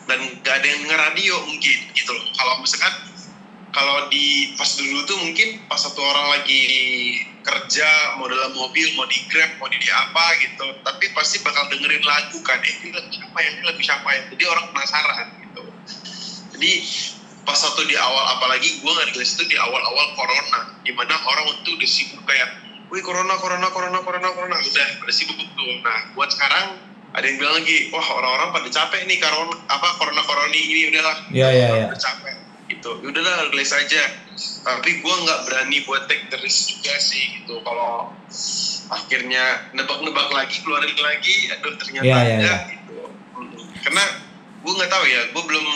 dan 0.09 0.21
gak 0.43 0.59
ada 0.59 0.67
yang 0.67 0.83
ngeradio 0.91 1.37
mungkin 1.47 1.79
gitu 1.95 2.11
loh. 2.11 2.25
Kalau 2.35 2.55
misalkan 2.65 2.95
kalau 3.71 4.11
di 4.11 4.59
pas 4.59 4.67
dulu 4.75 5.07
tuh 5.07 5.19
mungkin 5.23 5.63
pas 5.71 5.79
satu 5.79 6.03
orang 6.03 6.35
lagi 6.35 6.63
kerja 7.41 8.19
mau 8.19 8.27
dalam 8.27 8.53
mobil 8.53 8.91
mau 8.99 9.07
di 9.07 9.23
grab 9.31 9.55
mau 9.63 9.71
di, 9.71 9.79
di 9.79 9.87
apa 9.87 10.25
gitu. 10.43 10.67
Tapi 10.83 11.05
pasti 11.15 11.39
bakal 11.47 11.71
dengerin 11.71 12.03
lagu 12.03 12.43
kan. 12.43 12.59
Eh 12.59 12.75
ini 12.83 12.91
lagu 12.91 13.11
siapa 13.15 13.39
ya? 13.39 13.49
Ini 13.55 13.63
lagu 13.63 13.81
siapa 13.81 14.09
ya? 14.11 14.21
Jadi 14.35 14.45
orang 14.51 14.67
penasaran 14.75 15.27
gitu. 15.47 15.63
Jadi 16.59 16.73
pas 17.51 17.59
satu 17.59 17.83
di 17.83 17.99
awal 17.99 18.39
apalagi 18.39 18.79
gue 18.79 18.87
nggak 18.87 19.11
rilis 19.11 19.35
itu 19.35 19.51
di 19.51 19.59
awal-awal 19.59 20.07
corona 20.15 20.71
di 20.87 20.95
mana 20.95 21.19
orang 21.27 21.51
tuh 21.67 21.75
udah 21.75 21.91
sibuk 21.91 22.23
kayak 22.23 22.47
wih 22.95 23.03
corona 23.03 23.35
corona 23.43 23.67
corona 23.75 23.99
corona 24.07 24.31
corona. 24.31 24.55
Udah 24.55 24.89
udah 25.03 25.15
sibuk 25.15 25.35
tuh. 25.35 25.71
Nah 25.83 26.15
buat 26.15 26.31
sekarang 26.31 26.79
ada 27.11 27.27
yang 27.27 27.43
bilang 27.43 27.59
lagi 27.59 27.91
wah 27.91 28.07
orang-orang 28.07 28.55
pada 28.55 28.69
capek 28.71 29.03
nih 29.11 29.19
corona 29.19 29.59
apa 29.67 29.99
corona 29.99 30.23
corona 30.23 30.55
ini 30.55 30.95
udahlah 30.95 31.17
Orang 31.27 31.51
iya. 31.59 31.91
udah 31.91 31.99
capek 31.99 32.35
gitu. 32.71 32.91
Ya 33.03 33.07
udahlah 33.11 33.51
rilis 33.51 33.75
aja. 33.75 34.03
Tapi 34.63 35.03
gue 35.03 35.15
nggak 35.27 35.41
berani 35.51 35.83
buat 35.91 36.07
take 36.07 36.31
the 36.31 36.39
risk 36.39 36.71
juga 36.71 36.95
sih 37.03 37.43
gitu. 37.43 37.59
Kalau 37.67 38.15
akhirnya 38.95 39.75
nebak-nebak 39.75 40.31
lagi 40.31 40.63
keluarin 40.63 40.99
lagi 40.99 41.51
aduh 41.51 41.75
ternyata 41.79 42.07
Iya, 42.07 42.19
iya, 42.19 42.35
enggak 42.39 42.59
gitu. 42.75 42.95
Mm. 43.39 43.63
karena 43.87 44.05
gue 44.61 44.73
nggak 44.75 44.91
tahu 44.91 45.05
ya 45.07 45.21
gue 45.31 45.43
belum 45.47 45.67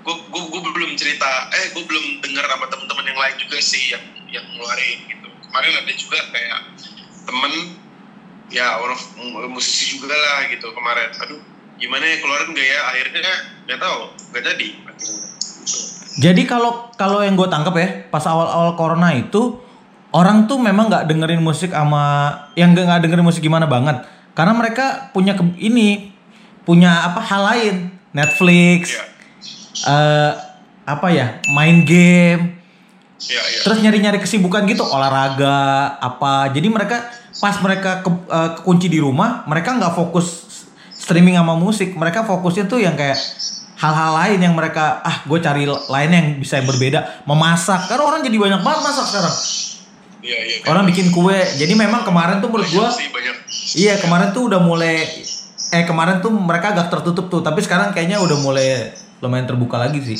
gue 0.00 0.14
gue 0.32 0.42
gue 0.48 0.72
belum 0.72 0.90
cerita 0.96 1.28
eh 1.52 1.76
gue 1.76 1.84
belum 1.84 2.24
dengar 2.24 2.48
sama 2.48 2.66
teman-teman 2.72 3.04
yang 3.04 3.20
lain 3.20 3.36
juga 3.36 3.58
sih 3.60 3.92
yang 3.92 4.04
yang 4.32 4.44
ngeluarin 4.56 4.98
gitu. 5.08 5.28
Kemarin 5.50 5.72
ada 5.76 5.92
juga 5.92 6.18
kayak 6.32 6.60
temen 7.28 7.52
ya 8.50 8.80
orang 8.80 8.98
musisi 9.52 9.98
juga 9.98 10.16
lah 10.16 10.48
gitu 10.48 10.72
kemarin. 10.72 11.10
Aduh 11.20 11.40
gimana 11.76 12.04
ya 12.04 12.16
keluarin 12.24 12.48
gak 12.56 12.66
ya? 12.66 12.80
Akhirnya 12.92 13.34
nggak 13.68 13.80
tahu 13.80 14.00
nggak 14.32 14.42
jadi. 14.54 14.68
Akhirnya. 14.88 15.28
Jadi 16.20 16.42
kalau 16.44 16.92
kalau 16.96 17.20
yang 17.24 17.36
gue 17.36 17.48
tangkap 17.48 17.74
ya 17.76 17.88
pas 18.08 18.24
awal-awal 18.24 18.76
corona 18.76 19.12
itu 19.14 19.60
orang 20.16 20.48
tuh 20.50 20.58
memang 20.58 20.90
nggak 20.90 21.06
dengerin 21.06 21.40
musik 21.44 21.70
sama 21.70 22.34
yang 22.56 22.72
nggak 22.72 23.04
dengerin 23.04 23.24
musik 23.24 23.44
gimana 23.44 23.68
banget. 23.68 24.04
Karena 24.32 24.56
mereka 24.56 25.12
punya 25.12 25.36
ke, 25.36 25.42
ini 25.60 26.14
punya 26.64 27.04
apa 27.04 27.20
hal 27.20 27.42
lain. 27.44 27.76
Netflix 28.10 28.98
Iya. 28.98 29.06
Eh 29.86 30.32
apa 30.84 31.06
ya 31.12 31.38
main 31.54 31.86
game. 31.86 32.58
Iya, 33.20 33.42
iya. 33.52 33.60
terus 33.68 33.84
nyari-nyari 33.84 34.16
kesibukan 34.16 34.64
gitu 34.64 34.80
olahraga 34.80 35.92
apa. 36.00 36.48
Jadi 36.56 36.72
mereka 36.72 37.04
pas 37.36 37.56
mereka 37.60 38.00
ke, 38.00 38.08
eh, 38.08 38.50
kekunci 38.56 38.88
di 38.88 38.96
rumah 38.96 39.44
mereka 39.44 39.76
nggak 39.76 39.92
fokus 39.92 40.48
streaming 40.96 41.36
sama 41.36 41.52
musik. 41.52 41.92
Mereka 41.92 42.24
fokusnya 42.24 42.64
tuh 42.64 42.80
yang 42.80 42.96
kayak 42.96 43.20
hal-hal 43.80 44.12
lain 44.12 44.38
yang 44.44 44.54
mereka 44.56 45.00
ah 45.00 45.24
gue 45.24 45.38
cari 45.40 45.64
lain 45.68 46.10
yang 46.12 46.26
bisa 46.40 46.60
yang 46.60 46.68
berbeda. 46.68 47.24
Memasak. 47.28 47.92
Karena 47.92 48.04
orang 48.08 48.20
jadi 48.24 48.36
banyak 48.40 48.60
banget 48.64 48.80
masak 48.88 49.06
sekarang. 49.08 49.36
Iya, 50.20 50.36
iya. 50.36 50.56
orang 50.68 50.84
bikin 50.88 51.12
kue. 51.12 51.40
Jadi 51.56 51.72
memang 51.76 52.04
kemarin 52.04 52.44
tuh 52.44 52.52
menurut 52.52 52.68
gue 52.68 52.88
iya 53.80 53.96
kemarin 53.96 54.36
tuh 54.36 54.52
udah 54.52 54.60
mulai 54.60 55.00
eh 55.70 55.84
kemarin 55.88 56.20
tuh 56.20 56.28
mereka 56.32 56.72
agak 56.76 56.88
tertutup 56.92 57.32
tuh. 57.32 57.40
Tapi 57.40 57.60
sekarang 57.64 57.92
kayaknya 57.92 58.20
udah 58.20 58.36
mulai 58.40 58.92
lumayan 59.20 59.46
terbuka 59.46 59.76
lagi 59.76 60.00
sih 60.00 60.18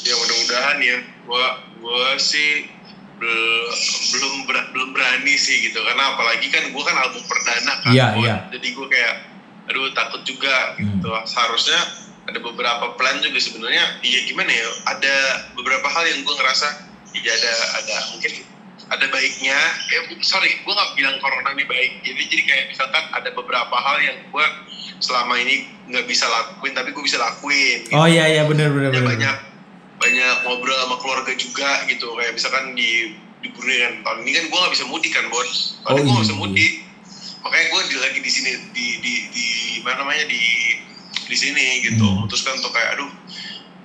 Ya 0.00 0.16
mudah-mudahan 0.16 0.78
ya. 0.80 0.96
Gua 1.22 1.46
gua 1.78 2.16
sih 2.16 2.66
bel- 3.14 3.70
belum 4.10 4.34
ber- 4.44 4.68
belum 4.72 4.90
berani 4.90 5.36
sih 5.36 5.60
gitu 5.62 5.78
karena 5.78 6.16
apalagi 6.16 6.48
kan 6.48 6.66
gua 6.72 6.82
kan 6.82 6.96
album 6.98 7.22
perdana 7.24 7.74
kan. 7.78 7.92
Iya, 7.92 8.06
Gua- 8.16 8.24
iya. 8.24 8.36
Jadi 8.50 8.66
gua 8.72 8.86
kayak 8.88 9.14
aduh 9.70 9.92
takut 9.92 10.24
juga 10.24 10.74
gitu. 10.74 11.06
Hmm. 11.06 11.22
Seharusnya 11.22 11.78
ada 12.26 12.38
beberapa 12.38 12.96
plan 12.96 13.22
juga 13.22 13.38
sebenarnya 13.38 14.02
ya 14.02 14.20
gimana 14.24 14.50
ya 14.50 14.66
ada 14.88 15.14
beberapa 15.54 15.86
hal 15.86 16.10
yang 16.10 16.26
gua 16.26 16.34
ngerasa 16.36 16.68
ya 17.12 17.30
ada 17.30 17.52
ada 17.76 17.96
mungkin 18.10 18.32
ada 18.90 19.06
baiknya. 19.06 19.58
Eh 19.94 20.18
sorry 20.20 20.60
gua 20.66 20.74
nggak 20.74 20.90
bilang 20.98 21.16
corona 21.22 21.54
ini 21.54 21.64
baik. 21.64 22.02
Jadi 22.02 22.22
jadi 22.26 22.42
kayak 22.46 22.64
misalkan 22.74 23.04
ada 23.14 23.30
beberapa 23.30 23.76
hal 23.78 23.96
yang 24.02 24.18
gua 24.34 24.44
selama 25.00 25.34
ini 25.40 25.64
nggak 25.90 26.06
bisa 26.06 26.28
lakuin 26.28 26.76
tapi 26.76 26.92
gue 26.92 27.02
bisa 27.02 27.18
lakuin 27.18 27.88
gitu. 27.88 27.96
Oh 27.96 28.06
iya 28.06 28.28
iya 28.28 28.42
bener 28.46 28.70
bener 28.70 28.92
ya, 28.92 29.00
bener. 29.00 29.08
banyak 29.16 29.36
banyak 30.00 30.34
ngobrol 30.46 30.76
sama 30.76 30.96
keluarga 31.00 31.32
juga 31.34 31.70
gitu. 31.88 32.14
Kayak 32.14 32.32
misalkan 32.36 32.76
di 32.76 33.16
di 33.40 33.48
Brunei 33.56 33.80
kan 33.80 33.94
tahun 34.04 34.18
ini 34.28 34.30
kan 34.36 34.44
gue 34.52 34.58
nggak 34.60 34.72
bisa 34.76 34.84
mudik 34.86 35.12
kan 35.16 35.24
bos? 35.32 35.80
Oh, 35.88 35.96
tahun 35.96 36.04
ini 36.04 36.04
gue 36.04 36.12
nggak 36.12 36.20
iya. 36.20 36.28
bisa 36.28 36.36
mudik. 36.36 36.72
Makanya 37.40 37.66
gue 37.72 37.80
di, 37.88 37.96
lagi 37.96 38.18
di 38.20 38.30
sini 38.30 38.50
di 38.76 38.86
di 39.00 39.14
di 39.32 39.48
mana 39.80 40.04
namanya 40.04 40.24
di 40.28 40.44
di 41.26 41.36
sini 41.36 41.66
gitu. 41.88 42.04
Hmm. 42.04 42.24
memutuskan 42.24 42.60
untuk 42.60 42.72
kayak 42.76 43.00
aduh 43.00 43.10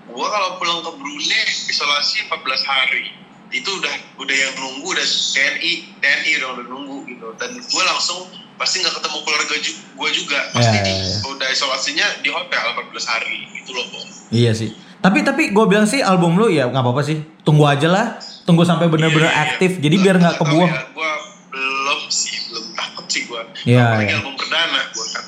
gue 0.06 0.28
kalau 0.32 0.50
pulang 0.62 0.80
ke 0.86 0.92
Brunei 1.02 1.44
isolasi 1.72 2.28
14 2.30 2.62
hari 2.64 3.04
itu 3.48 3.70
udah 3.72 3.94
udah 4.18 4.36
yang 4.36 4.54
nunggu 4.56 4.88
udah 4.88 5.06
TNI 5.06 5.72
TNI 5.98 6.32
udah 6.40 6.50
udah 6.54 6.66
nunggu 6.66 6.98
gitu 7.06 7.28
dan 7.36 7.52
gue 7.54 7.84
langsung 7.86 8.26
pasti 8.56 8.80
nggak 8.80 8.96
ketemu 8.96 9.18
keluarga 9.22 9.56
ju 9.58 9.72
gue 9.76 10.10
juga 10.12 10.40
pasti 10.52 10.78
Ya, 10.78 10.84
ya, 10.84 10.96
ya. 10.96 11.18
udah 11.26 11.48
isolasinya 11.50 12.08
di 12.20 12.30
hotel 12.30 12.64
14 12.72 12.96
hari 13.06 13.36
gitu 13.54 13.72
loh 13.72 13.86
bos 13.90 14.08
Iya 14.28 14.52
sih. 14.52 14.74
Tapi 14.98 15.22
tapi 15.22 15.54
gue 15.54 15.66
bilang 15.66 15.86
sih 15.86 16.02
album 16.02 16.34
lu 16.34 16.50
ya 16.50 16.66
nggak 16.66 16.82
apa-apa 16.82 17.02
sih. 17.02 17.22
Tunggu 17.42 17.62
aja 17.64 17.86
lah. 17.86 18.18
Tunggu 18.42 18.64
sampai 18.64 18.90
bener-bener 18.90 19.28
Iya, 19.28 19.38
iya. 19.38 19.46
aktif. 19.48 19.72
Jadi 19.78 19.96
biar 19.96 20.18
nggak 20.18 20.36
kebuang. 20.36 20.66
Ya, 20.68 20.82
gua 20.92 21.12
belum 21.48 22.00
sih, 22.10 22.34
belum 22.50 22.66
takut 22.74 23.06
sih 23.06 23.22
gua. 23.26 23.46
Iya, 23.62 23.86
Apalagi 23.86 24.06
iya. 24.08 24.18
album 24.18 24.34
perdana 24.34 24.80
gua 24.90 25.06
kan. 25.08 25.24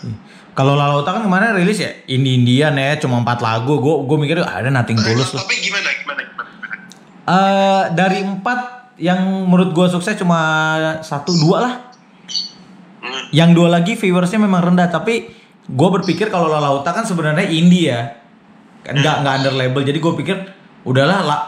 Kalau 0.51 0.73
Lalauta 0.73 1.09
kan 1.11 1.21
kemarin 1.21 1.53
rilis 1.53 1.77
ya 1.77 1.93
Indie 2.07 2.33
Indian 2.33 2.73
ya 2.73 2.97
cuma 2.97 3.21
empat 3.21 3.37
lagu. 3.39 3.77
Gue 3.77 4.01
gue 4.03 4.17
mikir 4.17 4.35
"Ah, 4.41 4.57
ada 4.57 4.73
Nothing 4.73 4.97
Tulus 4.97 5.29
lah. 5.31 5.45
Tapi 5.45 5.55
gimana, 5.61 5.85
gimana, 5.93 6.21
gimana, 6.25 6.46
Eh 7.27 7.83
dari 7.91 8.23
empat 8.23 8.91
yang 8.97 9.45
menurut 9.45 9.75
gue 9.75 9.87
sukses 9.91 10.15
cuma 10.15 10.39
satu 11.03 11.35
dua 11.35 11.57
lah. 11.59 11.73
Yang 13.35 13.49
dua 13.59 13.67
lagi 13.67 13.93
viewersnya 13.99 14.39
memang 14.39 14.71
rendah 14.71 14.87
tapi 14.87 15.35
gue 15.67 15.89
berpikir 15.99 16.31
kalau 16.31 16.47
Lalauta 16.47 16.95
kan 16.95 17.03
sebenarnya 17.03 17.43
indie 17.51 17.91
ya. 17.91 18.15
Kan 18.87 19.03
nggak 19.03 19.15
nggak 19.27 19.33
under 19.43 19.53
label. 19.53 19.83
Jadi 19.83 19.99
gue 19.99 20.13
pikir 20.23 20.37
udahlah 20.87 21.19
lah 21.27 21.41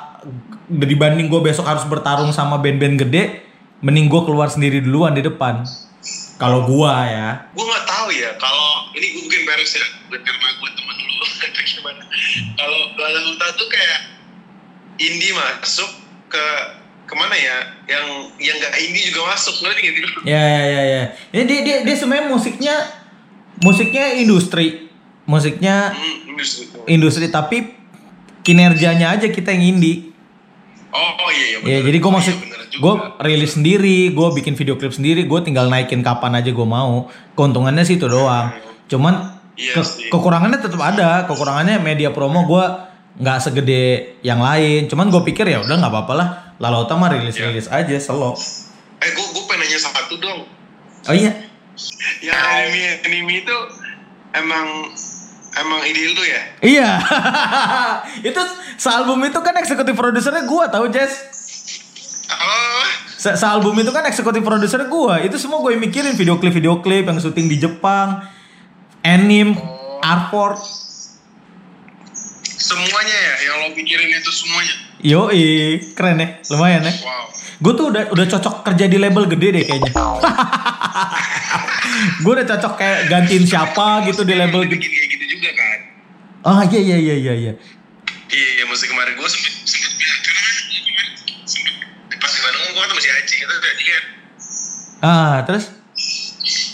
dibanding 0.68 1.32
gue 1.32 1.42
besok 1.42 1.64
harus 1.66 1.88
bertarung 1.88 2.36
sama 2.36 2.60
band-band 2.60 3.00
gede, 3.08 3.42
mending 3.80 4.12
gue 4.12 4.22
keluar 4.28 4.52
sendiri 4.52 4.84
duluan 4.84 5.16
di 5.16 5.24
depan. 5.24 5.64
Kalau 6.40 6.64
gua 6.64 7.04
ya. 7.04 7.28
Gua 7.52 7.68
nggak 7.68 7.84
tahu 7.84 8.08
ya. 8.16 8.32
Kalau 8.40 8.88
ini 8.96 9.12
gua 9.12 9.22
mungkin 9.28 9.42
beres 9.44 9.76
ya, 9.76 9.84
karena 10.08 10.48
gua 10.56 10.72
temen 10.72 10.96
lu 10.96 11.26
atau 11.52 11.64
gimana. 11.68 12.04
Kalau 12.56 12.80
Lala 12.96 13.20
Huta 13.28 13.48
tuh 13.60 13.68
kayak 13.68 14.19
indie 15.00 15.32
masuk 15.32 15.90
ke 16.28 16.46
ke 17.04 17.14
mana 17.14 17.34
ya? 17.34 17.58
Yang 17.88 18.06
yang 18.38 18.56
nggak 18.56 18.74
indie 18.78 19.04
juga 19.08 19.22
masuk, 19.30 19.56
ngerti 19.60 19.82
sih? 19.90 20.04
Ya 20.24 20.38
ya 20.38 20.62
ya 20.64 20.84
ya. 20.86 21.04
Ini 21.32 21.44
dia 21.44 21.60
dia, 21.60 21.78
dia 21.82 21.96
sebenarnya 21.96 22.28
musiknya 22.28 22.76
musiknya 23.58 24.16
industri. 24.16 24.88
Musiknya 25.24 25.92
Hmm, 25.92 26.26
industri. 26.28 26.64
industri 26.88 27.26
tapi 27.28 27.58
kinerjanya 28.42 29.12
aja 29.12 29.28
kita 29.28 29.52
yang 29.52 29.76
indie. 29.76 30.10
Oh, 30.90 30.98
oh 30.98 31.30
iya 31.30 31.46
iya. 31.46 31.58
Ya 31.60 31.62
bener. 31.62 31.86
jadi 31.86 31.98
gue 32.00 32.10
Oh, 32.10 32.18
iya, 32.18 32.34
juga. 32.68 32.82
gue 32.82 32.94
rilis 33.22 33.52
sendiri, 33.54 34.10
gue 34.10 34.28
bikin 34.34 34.54
video 34.54 34.74
klip 34.74 34.90
sendiri, 34.90 35.22
gue 35.24 35.40
tinggal 35.40 35.70
naikin 35.70 36.02
kapan 36.02 36.34
aja 36.36 36.50
gue 36.50 36.68
mau. 36.68 37.06
Keuntungannya 37.32 37.84
sih 37.84 37.96
itu 37.96 38.06
doang. 38.06 38.50
Cuman 38.88 39.38
Iya 39.54 39.76
ke- 39.76 40.10
kekurangannya 40.10 40.58
tetap 40.58 40.80
ada. 40.80 41.26
Kekurangannya 41.26 41.78
media 41.78 42.10
promo 42.10 42.42
gue 42.44 42.66
nggak 43.18 43.40
segede 43.42 43.84
yang 44.22 44.38
lain. 44.38 44.86
Cuman 44.86 45.10
gue 45.10 45.22
pikir 45.26 45.48
ya 45.48 45.64
udah 45.64 45.76
nggak 45.76 45.92
apa-apa 45.92 46.14
lah. 46.14 46.30
Lalu 46.60 46.78
utama 46.84 47.08
rilis 47.08 47.40
rilis 47.40 47.66
Iya. 47.66 47.88
aja 47.88 47.96
selo. 47.98 48.36
Eh, 49.00 49.10
gua 49.16 49.26
gua 49.32 49.44
pengen 49.48 49.64
nanya 49.64 49.80
satu 49.80 50.16
dong. 50.20 50.44
Oh 51.08 51.16
iya. 51.16 51.32
yang 52.20 52.36
anime 52.36 53.00
anime 53.08 53.34
itu 53.40 53.56
emang 54.36 54.92
emang 55.56 55.80
ide 55.88 56.12
lu 56.12 56.20
ya 56.22 56.42
Iya. 56.60 56.92
itu 58.30 58.42
sealbum 58.76 59.24
itu 59.24 59.40
kan 59.40 59.56
eksekutif 59.56 59.96
produsernya 59.96 60.44
gua 60.44 60.68
tahu 60.68 60.92
Jess. 60.92 61.24
oh 62.30 62.84
Se 63.16 63.32
sealbum 63.36 63.76
itu 63.76 63.92
kan 63.92 64.04
eksekutif 64.04 64.44
produsernya 64.44 64.88
gua. 64.88 65.20
Itu 65.20 65.36
semua 65.36 65.60
gue 65.60 65.76
mikirin 65.76 66.16
video 66.16 66.36
klip 66.36 66.52
video 66.52 66.80
klip 66.80 67.04
yang 67.04 67.20
syuting 67.20 67.48
di 67.48 67.56
Jepang, 67.56 68.24
anime, 69.02 69.56
artwork. 70.00 70.60
Semuanya 72.60 73.16
ya 73.16 73.34
yang 73.42 73.56
lo 73.62 73.68
pikirin 73.72 74.10
itu 74.12 74.30
semuanya 74.30 74.76
Yoi, 75.00 75.80
keren 75.96 76.20
ya, 76.20 76.28
lumayan 76.52 76.84
ya. 76.84 76.92
wow 77.02 77.26
Gue 77.60 77.74
tuh 77.74 77.88
udah 77.88 78.10
udah 78.10 78.26
cocok 78.26 78.64
kerja 78.64 78.86
di 78.86 78.96
label 78.96 79.28
gede 79.28 79.48
deh 79.52 79.64
kayaknya. 79.66 79.92
gue 82.20 82.32
udah 82.32 82.46
cocok 82.46 82.74
kayak 82.76 83.08
gantiin 83.08 83.44
siapa 83.44 84.04
gitu 84.06 84.24
di 84.24 84.32
label 84.32 84.64
gede. 84.64 84.80
kayak 84.80 85.08
gitu 85.10 85.26
juga 85.30 85.50
kan 85.52 85.78
Ah 86.42 86.62
iya 86.64 86.80
iya 86.80 86.98
iya 86.98 87.16
iya 87.18 87.34
iya. 87.36 87.54
iya 88.30 88.48
iya 88.54 88.64
musik 88.64 88.88
kemarin 88.88 89.12
gue 89.12 89.26
sempet 89.26 89.54
sempet 89.66 89.92
bilang 89.94 90.20
kan 90.24 90.36
sempet 91.44 91.74
pas 92.16 92.30
di 92.30 92.40
Bandung 92.40 92.62
gue 92.70 92.82
ketemu 92.82 92.98
si 92.98 93.10
Aji 93.10 93.36
itu 93.38 93.56
tadi 93.58 93.84
kan 93.86 94.04
Ah 95.00 95.36
terus? 95.44 95.64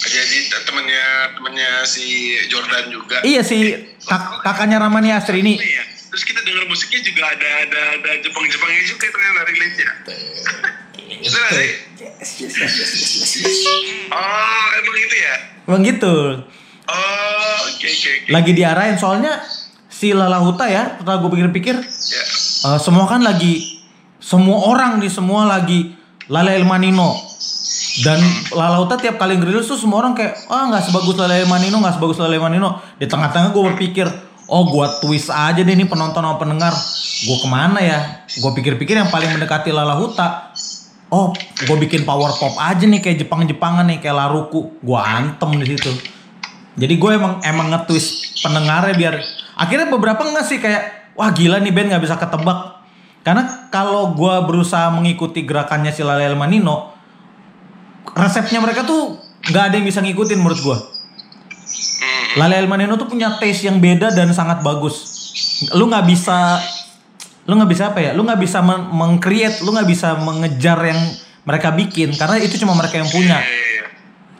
Aji 0.05 0.17
Aji 0.19 0.37
temennya 0.61 1.05
temennya 1.33 1.69
si 1.83 2.05
Jordan 2.45 2.89
juga 2.89 3.21
Iya 3.21 3.41
sih 3.41 3.59
kak- 4.05 4.41
kakaknya 4.41 4.77
Ramani 4.77 5.09
Astrini. 5.09 5.55
Iya. 5.55 5.83
Terus 6.07 6.23
kita 6.23 6.39
denger 6.41 6.63
musiknya 6.65 7.01
juga 7.03 7.27
ada 7.27 7.49
ada 7.61 7.81
ada 7.97 8.11
Jepang 8.19 8.45
Jepangnya 8.45 8.83
juga 8.85 9.05
ternyata 9.05 9.41
relate 9.43 9.75
ya. 9.75 9.91
Sih? 11.25 11.71
Oh 14.07 14.63
emang 14.75 14.97
itu 14.97 15.15
ya? 15.15 15.35
Emang 15.65 15.81
gitu. 15.83 16.15
Oh 16.85 17.55
oke 17.65 17.85
oke 17.85 18.09
oke. 18.15 18.31
Lagi 18.31 18.51
diarahin 18.53 18.95
soalnya 18.95 19.41
si 19.89 20.11
Lala 20.11 20.39
Huta 20.39 20.67
ya, 20.67 20.99
setelah 20.99 21.17
gue 21.17 21.31
pikir-pikir, 21.31 21.75
Ya. 21.75 22.23
eh, 22.67 22.79
semua 22.79 23.07
kan 23.07 23.19
lagi 23.19 23.81
semua 24.19 24.65
orang 24.65 24.99
di 24.99 25.07
semua 25.07 25.45
lagi 25.45 25.93
Lala 26.27 26.51
El 26.51 26.63
Manino 26.63 27.13
dan 28.03 28.19
Lala 28.51 28.83
Huta 28.83 28.99
tiap 28.99 29.15
kali 29.15 29.39
ngerilis 29.39 29.71
tuh 29.71 29.79
semua 29.79 30.03
orang 30.03 30.11
kayak 30.11 30.51
ah 30.51 30.67
nggak 30.67 30.91
sebagus 30.91 31.15
Lala 31.15 31.39
El 31.39 31.47
Manino 31.47 31.79
nggak 31.79 31.95
sebagus 31.95 32.19
Lala 32.19 32.35
El 32.35 32.43
Manino. 32.43 32.83
Di 32.99 33.07
tengah-tengah 33.07 33.55
gue 33.55 33.63
berpikir 33.71 34.07
oh 34.51 34.67
gua 34.67 34.99
twist 34.99 35.31
aja 35.31 35.63
deh 35.63 35.71
ini 35.71 35.87
penonton 35.87 36.19
sama 36.19 36.35
pendengar. 36.35 36.75
Gue 37.23 37.37
ke 37.39 37.47
mana 37.47 37.79
ya? 37.79 38.27
Gue 38.27 38.51
pikir-pikir 38.51 38.99
yang 38.99 39.07
paling 39.07 39.31
mendekati 39.31 39.71
Lala 39.71 39.95
Huta 39.95 40.51
oh 41.13 41.31
gue 41.37 41.77
bikin 41.87 42.03
power 42.03 42.35
pop 42.35 42.57
aja 42.59 42.83
nih 42.83 42.99
kayak 42.99 43.23
Jepang-Jepangan 43.23 43.87
nih 43.87 44.03
kayak 44.03 44.17
Laruku 44.17 44.75
gue 44.83 44.99
antem 44.99 45.55
di 45.55 45.65
situ. 45.71 45.91
Jadi 46.75 46.93
gue 46.99 47.11
emang 47.15 47.39
emang 47.47 47.71
nge-twist 47.71 48.43
pendengarnya 48.43 48.95
biar 48.99 49.15
akhirnya 49.55 49.87
beberapa 49.87 50.27
enggak 50.27 50.43
sih 50.43 50.59
kayak 50.59 51.15
wah 51.15 51.31
gila 51.31 51.63
nih 51.63 51.71
band 51.71 51.95
nggak 51.95 52.03
bisa 52.03 52.19
ketebak. 52.19 52.83
Karena 53.23 53.71
kalau 53.71 54.11
gue 54.11 54.35
berusaha 54.43 54.91
mengikuti 54.91 55.47
gerakannya 55.47 55.95
si 55.95 56.03
Lale 56.03 56.35
Manino 56.35 56.94
resepnya 58.13 58.61
mereka 58.61 58.85
tuh 58.85 59.17
nggak 59.49 59.63
ada 59.71 59.75
yang 59.79 59.87
bisa 59.87 59.99
ngikutin 60.01 60.37
menurut 60.37 60.61
gue 60.61 60.77
Hmm, 61.65 62.37
Lale 62.37 62.61
El 62.61 62.67
Manino 62.69 62.93
tuh 62.93 63.09
punya 63.09 63.41
taste 63.41 63.65
yang 63.65 63.81
beda 63.81 64.13
dan 64.13 64.29
sangat 64.29 64.61
bagus. 64.61 64.95
Lu 65.73 65.89
nggak 65.89 66.05
bisa 66.05 66.61
lu 67.45 67.57
nggak 67.57 67.71
bisa 67.71 67.83
apa 67.89 67.99
ya? 68.01 68.11
Lu 68.13 68.21
nggak 68.21 68.37
bisa 68.37 68.61
men- 68.61 68.93
meng-create, 68.93 69.65
lu 69.65 69.73
nggak 69.73 69.89
bisa 69.89 70.13
mengejar 70.21 70.77
yang 70.83 70.99
mereka 71.41 71.73
bikin 71.73 72.13
karena 72.13 72.37
itu 72.37 72.61
cuma 72.61 72.77
mereka 72.77 73.01
yang 73.01 73.09
punya. 73.09 73.41
Iya, 73.41 73.49
iya, 73.49 73.65
iya. 73.81 73.85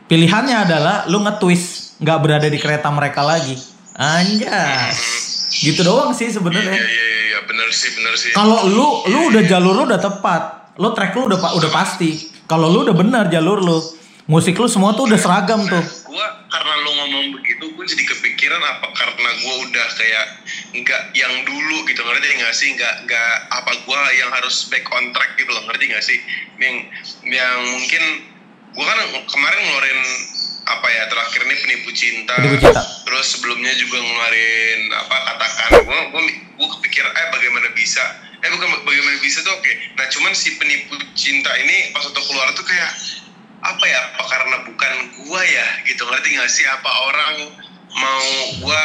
Pilihannya 0.06 0.58
adalah 0.70 0.96
lu 1.10 1.22
nge-twist, 1.26 1.98
nggak 1.98 2.18
berada 2.22 2.46
di 2.46 2.60
kereta 2.62 2.94
mereka 2.94 3.26
lagi. 3.26 3.58
Anjas. 3.96 4.98
Gitu 5.56 5.82
doang 5.82 6.12
sih 6.14 6.30
sebenarnya. 6.30 6.76
iya, 6.76 6.86
iya, 6.86 7.08
iya, 7.32 7.40
bener 7.48 7.72
sih, 7.72 7.90
bener 7.96 8.14
sih. 8.20 8.32
Kalau 8.36 8.68
lu 8.68 9.08
lu 9.10 9.20
udah 9.34 9.44
jalur 9.48 9.74
lu 9.74 9.84
udah 9.88 10.02
tepat. 10.02 10.76
Lu 10.78 10.92
track 10.92 11.16
lu 11.16 11.32
udah 11.32 11.40
udah 11.56 11.72
pasti. 11.72 12.35
Kalau 12.46 12.70
lu 12.70 12.86
udah 12.86 12.94
benar 12.94 13.25
jalur 13.34 13.58
lu. 13.62 13.80
Musik 14.25 14.58
lu 14.58 14.66
semua 14.66 14.94
tuh 14.98 15.06
udah 15.06 15.18
seragam 15.22 15.62
tuh. 15.70 15.82
Gua 16.10 16.28
karena 16.50 16.74
lo 16.82 16.92
ngomong 16.98 17.25
begitu, 17.38 17.70
gue 17.78 17.86
jadi 17.86 18.04
kepikiran 18.10 18.58
apa 18.58 18.90
karena 18.98 19.30
gue 19.38 19.56
udah 19.70 19.88
kayak 19.94 20.25
nggak 20.82 21.02
yang 21.14 21.34
dulu 21.46 21.86
gitu 21.86 22.02
ngerti 22.02 22.28
nggak 22.42 22.54
sih 22.58 22.70
nggak 22.74 22.96
nggak 23.06 23.34
apa 23.54 23.72
gue 23.86 24.00
yang 24.18 24.32
harus 24.34 24.66
back 24.74 24.86
on 24.90 25.14
track 25.14 25.38
gitu 25.38 25.52
loh 25.52 25.62
ngerti 25.70 25.84
nggak 25.94 26.06
sih 26.06 26.18
yang 26.58 26.75
yang 27.28 27.60
mungkin 27.70 28.04
gue 28.74 28.86
kan 28.86 28.98
kemarin 29.30 29.60
ngeluarin 29.62 30.02
apa 30.66 30.88
ya 30.90 31.04
terakhir 31.06 31.46
ini 31.46 31.56
penipu 31.62 31.90
cinta, 31.94 32.34
Penipu 32.42 32.58
Cinta. 32.66 32.82
terus 33.06 33.25
sebelumnya 33.38 33.70
juga 33.78 34.02
ngeluarin 34.02 34.82
apa 34.90 35.16
katakan 35.30 35.70
gue 35.86 36.00
gue 36.10 36.24
gue 36.58 36.70
kepikiran 36.82 37.12
eh 37.14 37.28
bagaimana 37.30 37.68
bisa 37.78 38.04
eh 38.46 38.50
bukan 38.54 38.70
bagaimana 38.86 39.18
bisa 39.25 39.42
tuh? 39.42 39.54
Oke. 39.58 39.74
Nah 39.98 40.06
cuman 40.14 40.38
si 40.38 40.54
penipu 40.62 40.94
cinta 41.18 41.50
ini 41.58 41.90
pas 41.90 42.06
waktu 42.06 42.22
keluar 42.30 42.54
tuh 42.54 42.62
kayak 42.62 42.92
apa 43.66 43.86
ya? 43.90 44.00
Apa 44.14 44.24
karena 44.30 44.56
bukan 44.70 44.94
gua 45.25 45.42
ya? 45.42 45.68
Gitu. 45.90 46.06
Ngerti 46.06 46.38
nggak 46.38 46.52
sih? 46.54 46.66
Apa 46.70 46.92
orang 47.10 47.34
mau 47.98 48.25
gua 48.62 48.82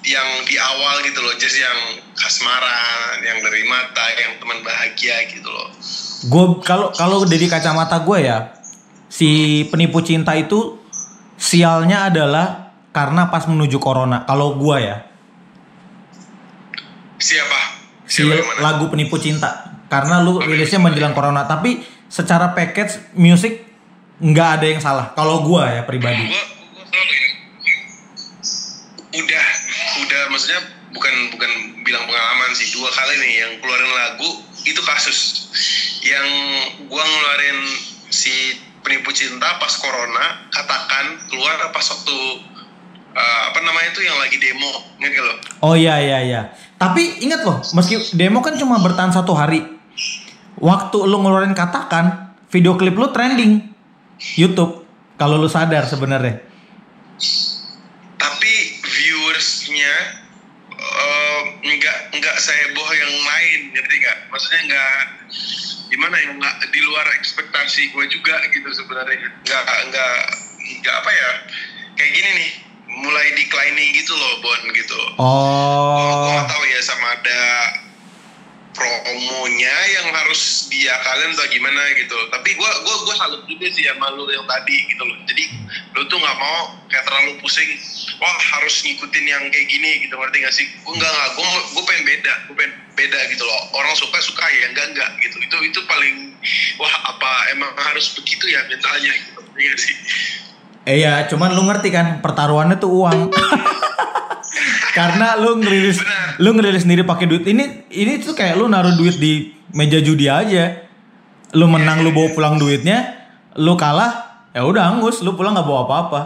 yang 0.00 0.28
di 0.48 0.56
awal 0.56 1.04
gitu 1.04 1.20
loh 1.20 1.36
just 1.36 1.60
yang 1.60 2.00
kasmaran 2.16 3.20
yang 3.20 3.36
dari 3.44 3.68
mata 3.68 4.06
yang 4.16 4.40
teman 4.40 4.64
bahagia 4.64 5.28
gitu 5.28 5.48
loh. 5.48 5.68
Gue 6.28 6.44
kalau 6.64 6.88
kalau 6.92 7.24
dari 7.28 7.48
kacamata 7.48 8.00
gue 8.00 8.18
ya, 8.24 8.52
si 9.12 9.62
penipu 9.68 10.00
cinta 10.00 10.32
itu 10.36 10.80
sialnya 11.36 12.08
adalah 12.08 12.76
karena 12.92 13.28
pas 13.28 13.44
menuju 13.44 13.76
corona. 13.76 14.24
Kalau 14.24 14.56
gue 14.56 14.76
ya, 14.80 15.04
siapa 17.20 17.69
si 18.10 18.26
mana 18.26 18.42
lagu 18.58 18.90
penipu 18.90 19.22
cinta 19.22 19.70
karena 19.86 20.18
lu 20.18 20.42
rilisnya 20.42 20.82
menjelang 20.82 21.14
corona. 21.14 21.46
Tapi 21.46 21.86
secara 22.10 22.50
package 22.50 23.14
music 23.14 23.62
nggak 24.18 24.48
ada 24.58 24.66
yang 24.66 24.82
salah. 24.82 25.14
Kalau 25.14 25.46
gue 25.46 25.62
ya 25.62 25.86
pribadi. 25.86 26.26
gua 26.26 26.42
gua 26.74 26.84
udah 29.10 29.46
udah 30.06 30.22
maksudnya 30.30 30.60
bukan 30.94 31.14
bukan 31.34 31.50
bilang 31.82 32.06
pengalaman 32.06 32.50
sih 32.54 32.70
dua 32.70 32.90
kali 32.94 33.14
nih 33.18 33.32
yang 33.42 33.52
keluarin 33.58 33.90
lagu 33.90 34.30
itu 34.62 34.78
kasus 34.86 35.50
yang 36.06 36.26
gua 36.86 37.02
ngeluarin 37.02 37.58
si 38.10 38.54
penipu 38.86 39.10
cinta 39.10 39.58
pas 39.58 39.74
corona 39.82 40.50
katakan 40.54 41.26
keluar 41.26 41.58
pas 41.74 41.82
waktu 41.82 42.18
eh, 43.18 43.40
apa 43.50 43.58
namanya 43.66 43.88
itu 43.92 44.02
yang 44.06 44.18
lagi 44.18 44.36
demo 44.38 44.72
ngerti 45.02 45.20
lo 45.20 45.34
Oh 45.60 45.74
iya 45.76 46.00
iya 46.00 46.18
iya. 46.24 46.42
Tapi 46.80 47.20
ingat 47.20 47.44
loh, 47.44 47.60
meski 47.76 48.00
demo 48.16 48.40
kan 48.40 48.56
cuma 48.56 48.80
bertahan 48.80 49.12
satu 49.12 49.36
hari. 49.36 49.60
Waktu 50.56 50.96
lu 51.04 51.20
ngeluarin 51.20 51.52
katakan, 51.52 52.32
video 52.48 52.80
klip 52.80 52.96
lu 52.96 53.12
trending 53.12 53.68
YouTube. 54.40 54.88
Kalau 55.20 55.36
lu 55.36 55.48
sadar 55.52 55.84
sebenarnya. 55.84 56.48
tapi 58.16 58.52
viewersnya 58.80 59.94
eh, 60.72 61.40
nggak 61.60 61.98
nggak 62.16 62.36
seheboh 62.40 62.88
yang 62.96 63.12
lain 63.12 63.60
ngerti 63.76 63.94
nggak 64.00 64.18
maksudnya 64.32 64.60
nggak 64.72 64.96
gimana 65.92 66.16
ya 66.16 66.32
nggak 66.32 66.56
di 66.72 66.80
luar 66.80 67.04
ekspektasi 67.20 67.92
gue 67.92 68.04
juga 68.08 68.40
gitu 68.48 68.68
sebenarnya 68.72 69.28
nggak 69.44 69.64
nggak 69.92 70.16
nggak 70.80 70.94
apa 71.04 71.10
ya 71.12 71.30
kayak 72.00 72.12
gini 72.16 72.30
nih 72.32 72.50
mulai 72.90 73.26
declining 73.38 73.90
gitu 73.94 74.12
loh 74.14 74.32
Bon 74.42 74.62
gitu. 74.74 74.98
Gue 75.14 75.22
Oh. 75.22 76.26
nggak 76.34 76.50
tahu 76.50 76.64
ya 76.66 76.80
sama 76.82 77.06
ada 77.14 77.40
promonya 78.70 79.76
yang 79.98 80.08
harus 80.14 80.70
dia 80.70 80.94
kalian 81.02 81.34
atau 81.34 81.46
gimana 81.50 81.82
gitu. 81.98 82.16
Tapi 82.30 82.54
gue 82.54 82.70
gua 82.86 82.96
gua 83.02 83.14
salut 83.18 83.42
juga 83.44 83.66
sih 83.68 83.84
sama 83.84 84.14
lu 84.14 84.30
yang 84.30 84.46
tadi 84.46 84.86
gitu 84.88 85.02
loh. 85.04 85.18
Jadi 85.26 85.44
lu 85.98 86.06
tuh 86.06 86.18
nggak 86.18 86.38
mau 86.38 86.78
kayak 86.86 87.04
terlalu 87.06 87.36
pusing 87.42 87.70
wah 88.22 88.36
harus 88.56 88.80
ngikutin 88.86 89.26
yang 89.26 89.42
kayak 89.50 89.66
gini 89.68 90.06
gitu. 90.06 90.14
Ngerti 90.14 90.36
gak 90.42 90.54
sih? 90.54 90.66
Gue 90.86 90.94
nggak 90.96 91.10
nggak 91.10 91.30
gue 91.34 91.46
gue 91.76 91.84
pengen 91.86 92.04
beda 92.06 92.32
gue 92.46 92.54
pengen 92.56 92.72
beda 92.94 93.18
gitu 93.30 93.42
loh. 93.44 93.60
Orang 93.74 93.92
suka 93.98 94.18
suka 94.22 94.44
ya 94.48 94.70
enggak 94.70 94.86
enggak 94.94 95.10
gitu. 95.22 95.36
Itu 95.42 95.56
itu 95.66 95.80
paling 95.90 96.38
wah 96.78 96.94
apa 97.10 97.30
emang 97.52 97.70
harus 97.74 98.14
begitu 98.14 98.48
ya 98.48 98.64
mentalnya? 98.70 99.12
Gitu. 99.12 99.40
Ngerti 99.40 99.62
gak 99.66 99.80
sih 99.82 99.96
Eh 100.84 101.04
ya, 101.04 101.28
cuman 101.28 101.52
lu 101.52 101.62
ngerti 101.68 101.88
kan 101.92 102.24
pertaruhannya 102.24 102.80
tuh 102.80 102.90
uang. 102.90 103.18
Karena 104.98 105.38
lu 105.38 105.60
ngerilis 105.62 106.02
Benar. 106.02 106.42
lu 106.42 106.50
ngerilis 106.56 106.82
sendiri 106.82 107.02
pakai 107.06 107.30
duit 107.30 107.46
ini 107.46 107.86
ini 107.94 108.18
tuh 108.18 108.34
kayak 108.34 108.58
lu 108.58 108.66
naruh 108.66 108.98
duit 108.98 109.16
di 109.16 109.54
meja 109.70 110.02
judi 110.02 110.26
aja. 110.26 110.88
Lu 111.54 111.66
menang 111.66 112.02
lu 112.02 112.14
bawa 112.14 112.30
pulang 112.30 112.54
duitnya, 112.58 113.26
lu 113.58 113.74
kalah 113.74 114.46
ya 114.50 114.62
udah 114.62 114.90
angus, 114.90 115.22
lu 115.22 115.34
pulang 115.34 115.54
nggak 115.54 115.66
bawa 115.66 115.86
apa-apa. 115.86 116.20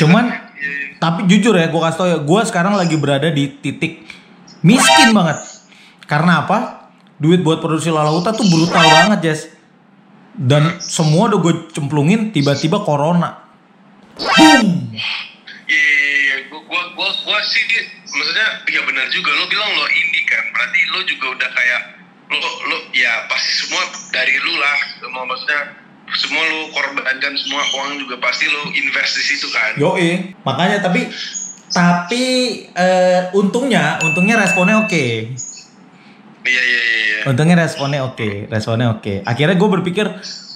Cuman 0.00 0.24
Iya, 0.60 0.68
iya. 0.68 1.00
tapi 1.00 1.24
jujur 1.24 1.56
ya, 1.56 1.72
gue 1.72 1.80
kasih 1.80 1.96
tau 1.96 2.08
ya, 2.08 2.18
gue 2.20 2.40
sekarang 2.44 2.76
lagi 2.76 2.92
berada 3.00 3.32
di 3.32 3.48
titik 3.48 4.04
miskin 4.60 5.16
banget. 5.16 5.40
Karena 6.04 6.44
apa? 6.44 6.88
Duit 7.16 7.40
buat 7.40 7.64
produksi 7.64 7.88
lalauta 7.88 8.32
tuh 8.36 8.44
brutal 8.44 8.84
banget, 8.84 9.18
Jess. 9.24 9.48
Dan 10.40 10.80
semua 10.80 11.28
udah 11.28 11.36
gue 11.36 11.54
cemplungin, 11.76 12.32
tiba-tiba 12.32 12.80
corona. 12.80 13.44
Boom! 14.16 14.96
Iya. 15.68 16.48
Gua, 16.48 16.64
gua, 16.64 16.82
gua, 16.96 17.10
gua 17.28 17.38
sih, 17.44 17.62
maksudnya, 18.08 18.64
ya 18.72 18.80
benar 18.88 19.06
juga. 19.12 19.36
Lo 19.36 19.44
bilang 19.52 19.68
lo 19.76 19.84
indie 19.92 20.24
kan, 20.24 20.48
berarti 20.56 20.80
lo 20.96 21.00
juga 21.04 21.26
udah 21.36 21.48
kayak, 21.52 21.82
lo, 22.32 22.48
lo, 22.72 22.76
ya 22.96 23.28
pasti 23.28 23.52
semua 23.60 23.84
dari 24.10 24.34
lu 24.40 24.56
lah. 24.56 24.78
Semua 24.98 25.22
maksudnya, 25.28 25.60
semua 26.16 26.42
lo 26.42 26.72
korbankan 26.74 27.34
semua 27.38 27.62
uang 27.76 28.02
juga 28.02 28.16
pasti 28.18 28.48
lo 28.48 28.66
invest 28.72 29.12
di 29.20 29.24
situ 29.28 29.46
kan. 29.52 29.78
Yoi. 29.78 30.34
Makanya 30.42 30.82
tapi 30.82 31.06
tapi 31.70 32.22
eh, 32.74 33.30
untungnya 33.30 34.02
untungnya 34.02 34.42
responnya 34.42 34.82
oke. 34.82 35.06
Iya, 36.40 36.62
iya, 36.66 36.80
iya. 36.82 36.89
Iya. 37.20 37.28
Untungnya 37.28 37.56
responnya 37.60 38.00
oke, 38.08 38.48
responnya 38.48 38.88
oke. 38.96 39.28
Akhirnya 39.28 39.56
gue 39.60 39.68
berpikir, 39.80 40.06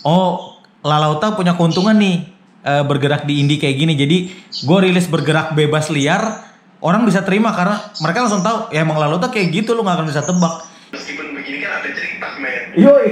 oh 0.09 0.57
Lalauta 0.85 1.33
punya 1.33 1.57
keuntungan 1.57 1.97
nih 1.97 2.29
eh, 2.65 2.85
bergerak 2.85 3.25
di 3.29 3.41
indie 3.41 3.61
kayak 3.61 3.77
gini. 3.77 3.93
Jadi 3.97 4.19
gue 4.65 4.79
rilis 4.81 5.09
bergerak 5.09 5.53
bebas 5.53 5.93
liar, 5.93 6.45
orang 6.85 7.05
bisa 7.09 7.25
terima 7.25 7.53
karena 7.57 7.81
mereka 8.01 8.25
langsung 8.25 8.45
tahu 8.45 8.73
ya 8.73 8.85
emang 8.85 9.01
Lalauta 9.01 9.33
kayak 9.33 9.53
gitu 9.53 9.77
lu 9.77 9.85
nggak 9.85 9.97
akan 10.01 10.09
bisa 10.09 10.25
tebak. 10.25 10.69
Meskipun 10.93 11.33
begini 11.37 11.65
kan 11.65 11.81
ada 11.81 11.89
cerita, 11.93 12.29
men. 12.41 12.63
Yoi. 12.77 13.09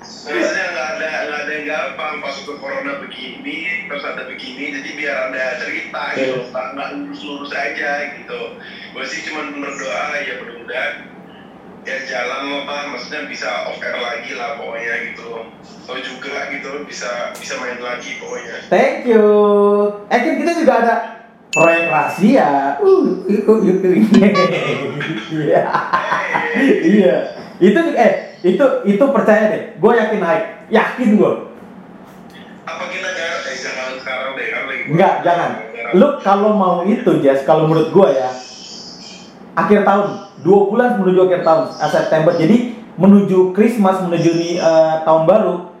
Maksudnya 0.00 0.66
nggak 0.72 0.88
ada 0.96 1.10
nggak 1.28 1.40
ada 1.44 1.52
yang 1.52 1.66
gampang 1.68 2.14
pas 2.24 2.36
ke 2.36 2.52
corona 2.60 2.92
begini, 3.04 3.56
terus 3.88 4.04
ada 4.04 4.22
begini, 4.28 4.64
jadi 4.78 4.90
biar 4.96 5.16
ada 5.32 5.44
cerita 5.60 6.02
gitu, 6.16 6.36
nggak 6.48 6.66
nggak 6.76 6.88
lurus-lurus 6.96 7.52
aja 7.52 7.92
gitu. 8.20 8.40
Gue 8.96 9.04
sih 9.06 9.20
cuma 9.28 9.48
berdoa 9.52 10.04
ya 10.22 10.34
mudah-mudahan 10.42 10.94
ya 11.80 11.96
jalan 12.04 12.68
lah, 12.68 12.92
maksudnya 12.92 13.24
bisa 13.26 13.48
off 13.68 13.80
air 13.80 13.96
lagi 13.96 14.36
lah 14.36 14.60
pokoknya 14.60 14.94
gitu. 15.12 15.48
Lo 15.88 15.94
juga 15.98 16.52
gitu 16.52 16.84
bisa 16.84 17.32
bisa 17.34 17.58
main 17.58 17.80
lagi 17.80 18.20
pokoknya. 18.20 18.56
Thank 18.68 19.08
you. 19.08 19.26
Eh 20.12 20.18
kan 20.20 20.34
kita 20.38 20.52
juga 20.60 20.72
ada 20.84 20.94
proyek 21.50 21.90
rahasia. 21.90 22.78
Uh, 22.78 23.26
uh, 23.26 23.50
uh, 23.50 23.58
uh. 23.58 23.94
Iya. 25.34 25.62
Iya. 26.84 27.16
Itu 27.58 27.80
eh 27.96 28.12
itu 28.46 28.64
itu 28.86 29.04
percaya 29.10 29.50
deh. 29.50 29.62
Gue 29.82 29.92
yakin 29.98 30.20
naik. 30.22 30.44
Yakin 30.70 31.18
gue. 31.18 31.32
Apa 32.64 32.84
kita 32.86 33.08
garap? 33.10 33.40
Eh 33.50 33.56
jangan 33.58 33.98
sekarang 33.98 34.30
deh 34.38 34.46
kan 34.46 34.62
lagi. 34.70 34.82
Enggak, 34.94 35.14
jangan. 35.26 35.50
Lu 35.90 36.22
kalau 36.22 36.54
mau 36.54 36.86
itu, 36.86 37.18
Jas, 37.18 37.42
kalau 37.42 37.66
menurut 37.66 37.90
gue 37.90 38.08
ya, 38.14 38.30
akhir 39.58 39.82
tahun, 39.82 40.29
dua 40.40 40.60
bulan 40.68 40.90
menuju 41.00 41.28
akhir 41.28 41.42
tahun, 41.44 41.64
eh, 41.76 41.90
September. 41.90 42.32
Jadi 42.36 42.56
menuju 42.96 43.52
Christmas, 43.56 44.00
menuju 44.04 44.30
eh, 44.60 44.96
tahun 45.04 45.22
baru, 45.24 45.72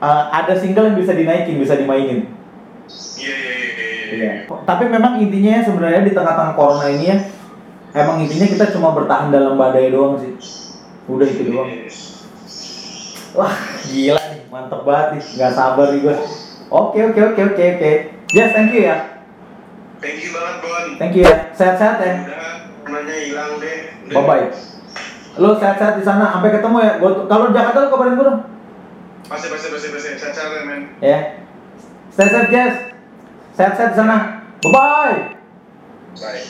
eh, 0.00 0.24
ada 0.32 0.52
single 0.56 0.92
yang 0.92 0.98
bisa 0.98 1.12
dinaikin, 1.12 1.60
bisa 1.60 1.74
dimainin. 1.76 2.28
Iya 3.18 3.34
iya 3.36 3.52
iya. 3.52 3.68
iya. 3.68 3.88
Iya. 4.08 4.32
Tapi 4.48 4.88
memang 4.88 5.20
intinya 5.20 5.60
ya 5.60 5.62
sebenarnya 5.64 6.02
di 6.04 6.12
tengah-tengah 6.16 6.54
corona 6.56 6.88
ini 6.88 7.04
ya, 7.12 7.18
emang 7.92 8.24
intinya 8.24 8.46
kita 8.48 8.72
cuma 8.72 8.96
bertahan 8.96 9.28
dalam 9.28 9.60
badai 9.60 9.92
doang 9.92 10.16
sih. 10.16 10.32
Udah 11.08 11.28
itu 11.28 11.52
doang. 11.52 11.68
Wah, 13.36 13.54
gila 13.84 14.22
nih, 14.32 14.42
mantep 14.48 14.80
banget 14.88 15.06
nih, 15.20 15.22
nggak 15.36 15.52
sabar 15.52 15.86
nih 15.92 16.00
gue. 16.00 16.16
Oke, 16.68 16.98
oke, 17.12 17.20
oke, 17.32 17.42
oke, 17.54 17.64
oke. 17.76 17.92
Yes, 18.32 18.52
thank 18.56 18.72
you 18.72 18.88
ya. 18.88 19.20
Thank 20.00 20.20
you 20.20 20.30
banget 20.32 20.56
Bon. 20.64 20.86
Thank 21.00 21.12
you 21.16 21.22
ya. 21.24 21.52
Sehat-sehat 21.52 21.96
ya. 22.00 22.37
Warnanya 22.98 23.22
hilang 23.30 23.62
deh. 23.62 23.78
Bye 24.10 24.24
bye. 24.26 24.46
Lu 25.38 25.54
sehat-sehat 25.54 26.02
di 26.02 26.04
sana. 26.04 26.34
Sampai 26.34 26.50
ketemu 26.50 26.82
ya. 26.82 26.92
Gua 26.98 27.30
kalau 27.30 27.54
Jakarta 27.54 27.86
lu 27.86 27.94
kabarin 27.94 28.18
gue 28.18 28.26
dong. 28.26 28.40
Pasti 29.30 29.46
pasti 29.54 29.70
pasti 29.70 29.88
pasti. 29.94 30.08
Sehat-sehat 30.18 30.50
ya 30.50 30.62
men. 30.66 30.80
Ya. 30.98 31.18
Stay 32.10 32.26
safe, 32.26 32.50
Jess. 32.50 32.74
Sehat-sehat 33.54 33.94
di 33.94 33.98
sana. 34.02 34.42
Bye 34.66 34.74
bye. 34.74 35.18
Bye. 36.18 36.42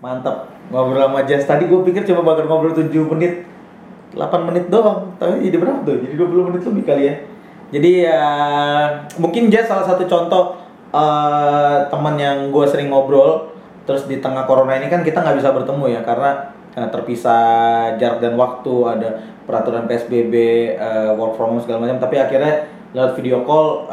Mantap. 0.00 0.48
Ngobrol 0.72 1.04
sama 1.04 1.20
Jess. 1.28 1.44
Tadi 1.44 1.68
gue 1.68 1.80
pikir 1.84 2.08
coba 2.08 2.32
bakal 2.32 2.48
ngobrol 2.48 2.72
7 2.72 2.88
menit. 3.12 3.44
8 4.16 4.48
menit 4.48 4.72
doang. 4.72 5.12
Tapi 5.20 5.52
jadi 5.52 5.60
berapa 5.60 5.84
tuh? 5.84 6.00
Jadi 6.00 6.16
20 6.16 6.48
menit 6.48 6.64
lebih 6.64 6.84
kali 6.88 7.12
ya. 7.12 7.14
Jadi 7.76 8.08
ya 8.08 8.24
mungkin 9.20 9.52
Jess 9.52 9.68
salah 9.68 9.84
satu 9.84 10.08
contoh 10.08 10.63
eh, 10.94 11.76
teman 11.90 12.14
yang 12.14 12.54
gue 12.54 12.66
sering 12.70 12.94
ngobrol. 12.94 13.50
Terus 13.84 14.06
di 14.08 14.22
tengah 14.22 14.46
corona 14.46 14.78
ini 14.78 14.88
kan 14.88 15.02
kita 15.02 15.20
nggak 15.20 15.36
bisa 15.42 15.50
bertemu 15.50 15.98
ya 15.98 16.00
karena 16.06 16.54
eh, 16.78 16.88
terpisah 16.88 17.42
jarak 17.98 18.22
dan 18.22 18.38
waktu 18.38 18.74
ada 18.86 19.08
peraturan 19.44 19.90
PSBB, 19.90 20.34
eh, 20.78 21.10
work 21.18 21.34
from 21.34 21.58
home 21.58 21.62
segala 21.62 21.90
macam. 21.90 21.98
Tapi 21.98 22.16
akhirnya 22.22 22.70
lewat 22.94 23.18
video 23.18 23.42
call 23.42 23.90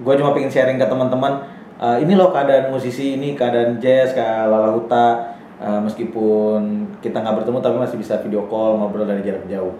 gue 0.00 0.14
cuma 0.16 0.32
pengen 0.32 0.48
sharing 0.48 0.80
ke 0.80 0.86
teman-teman 0.88 1.44
eh, 1.76 1.96
ini 2.00 2.16
loh 2.16 2.32
keadaan 2.32 2.72
musisi 2.72 3.20
ini 3.20 3.36
keadaan 3.36 3.76
jazz 3.76 4.16
kayak 4.16 4.48
Lala 4.48 4.72
Huta 4.72 5.36
eh, 5.60 5.80
meskipun 5.84 6.88
kita 7.04 7.20
nggak 7.20 7.44
bertemu 7.44 7.58
tapi 7.60 7.76
masih 7.76 7.96
bisa 8.00 8.16
video 8.24 8.48
call 8.48 8.80
ngobrol 8.80 9.04
dari 9.06 9.22
jarak 9.24 9.46
jauh 9.46 9.76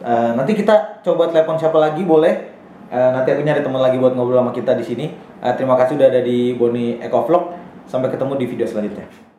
Eh, 0.00 0.32
nanti 0.32 0.56
kita 0.56 1.04
coba 1.04 1.28
telepon 1.28 1.60
siapa 1.60 1.76
lagi 1.76 2.08
boleh 2.08 2.50
Eh, 2.90 3.10
nanti 3.14 3.30
aku 3.30 3.46
nyari 3.46 3.62
teman 3.62 3.78
lagi 3.78 4.02
buat 4.02 4.18
ngobrol 4.18 4.42
sama 4.42 4.50
kita 4.50 4.74
di 4.74 4.82
sini 4.82 5.06
Eh, 5.40 5.54
terima 5.56 5.72
kasih 5.80 5.96
udah 5.96 6.08
ada 6.12 6.20
di 6.20 6.52
Boni 6.52 7.00
Eco 7.00 7.24
Vlog. 7.24 7.56
Sampai 7.88 8.12
ketemu 8.12 8.38
di 8.38 8.46
video 8.46 8.66
selanjutnya 8.70 9.29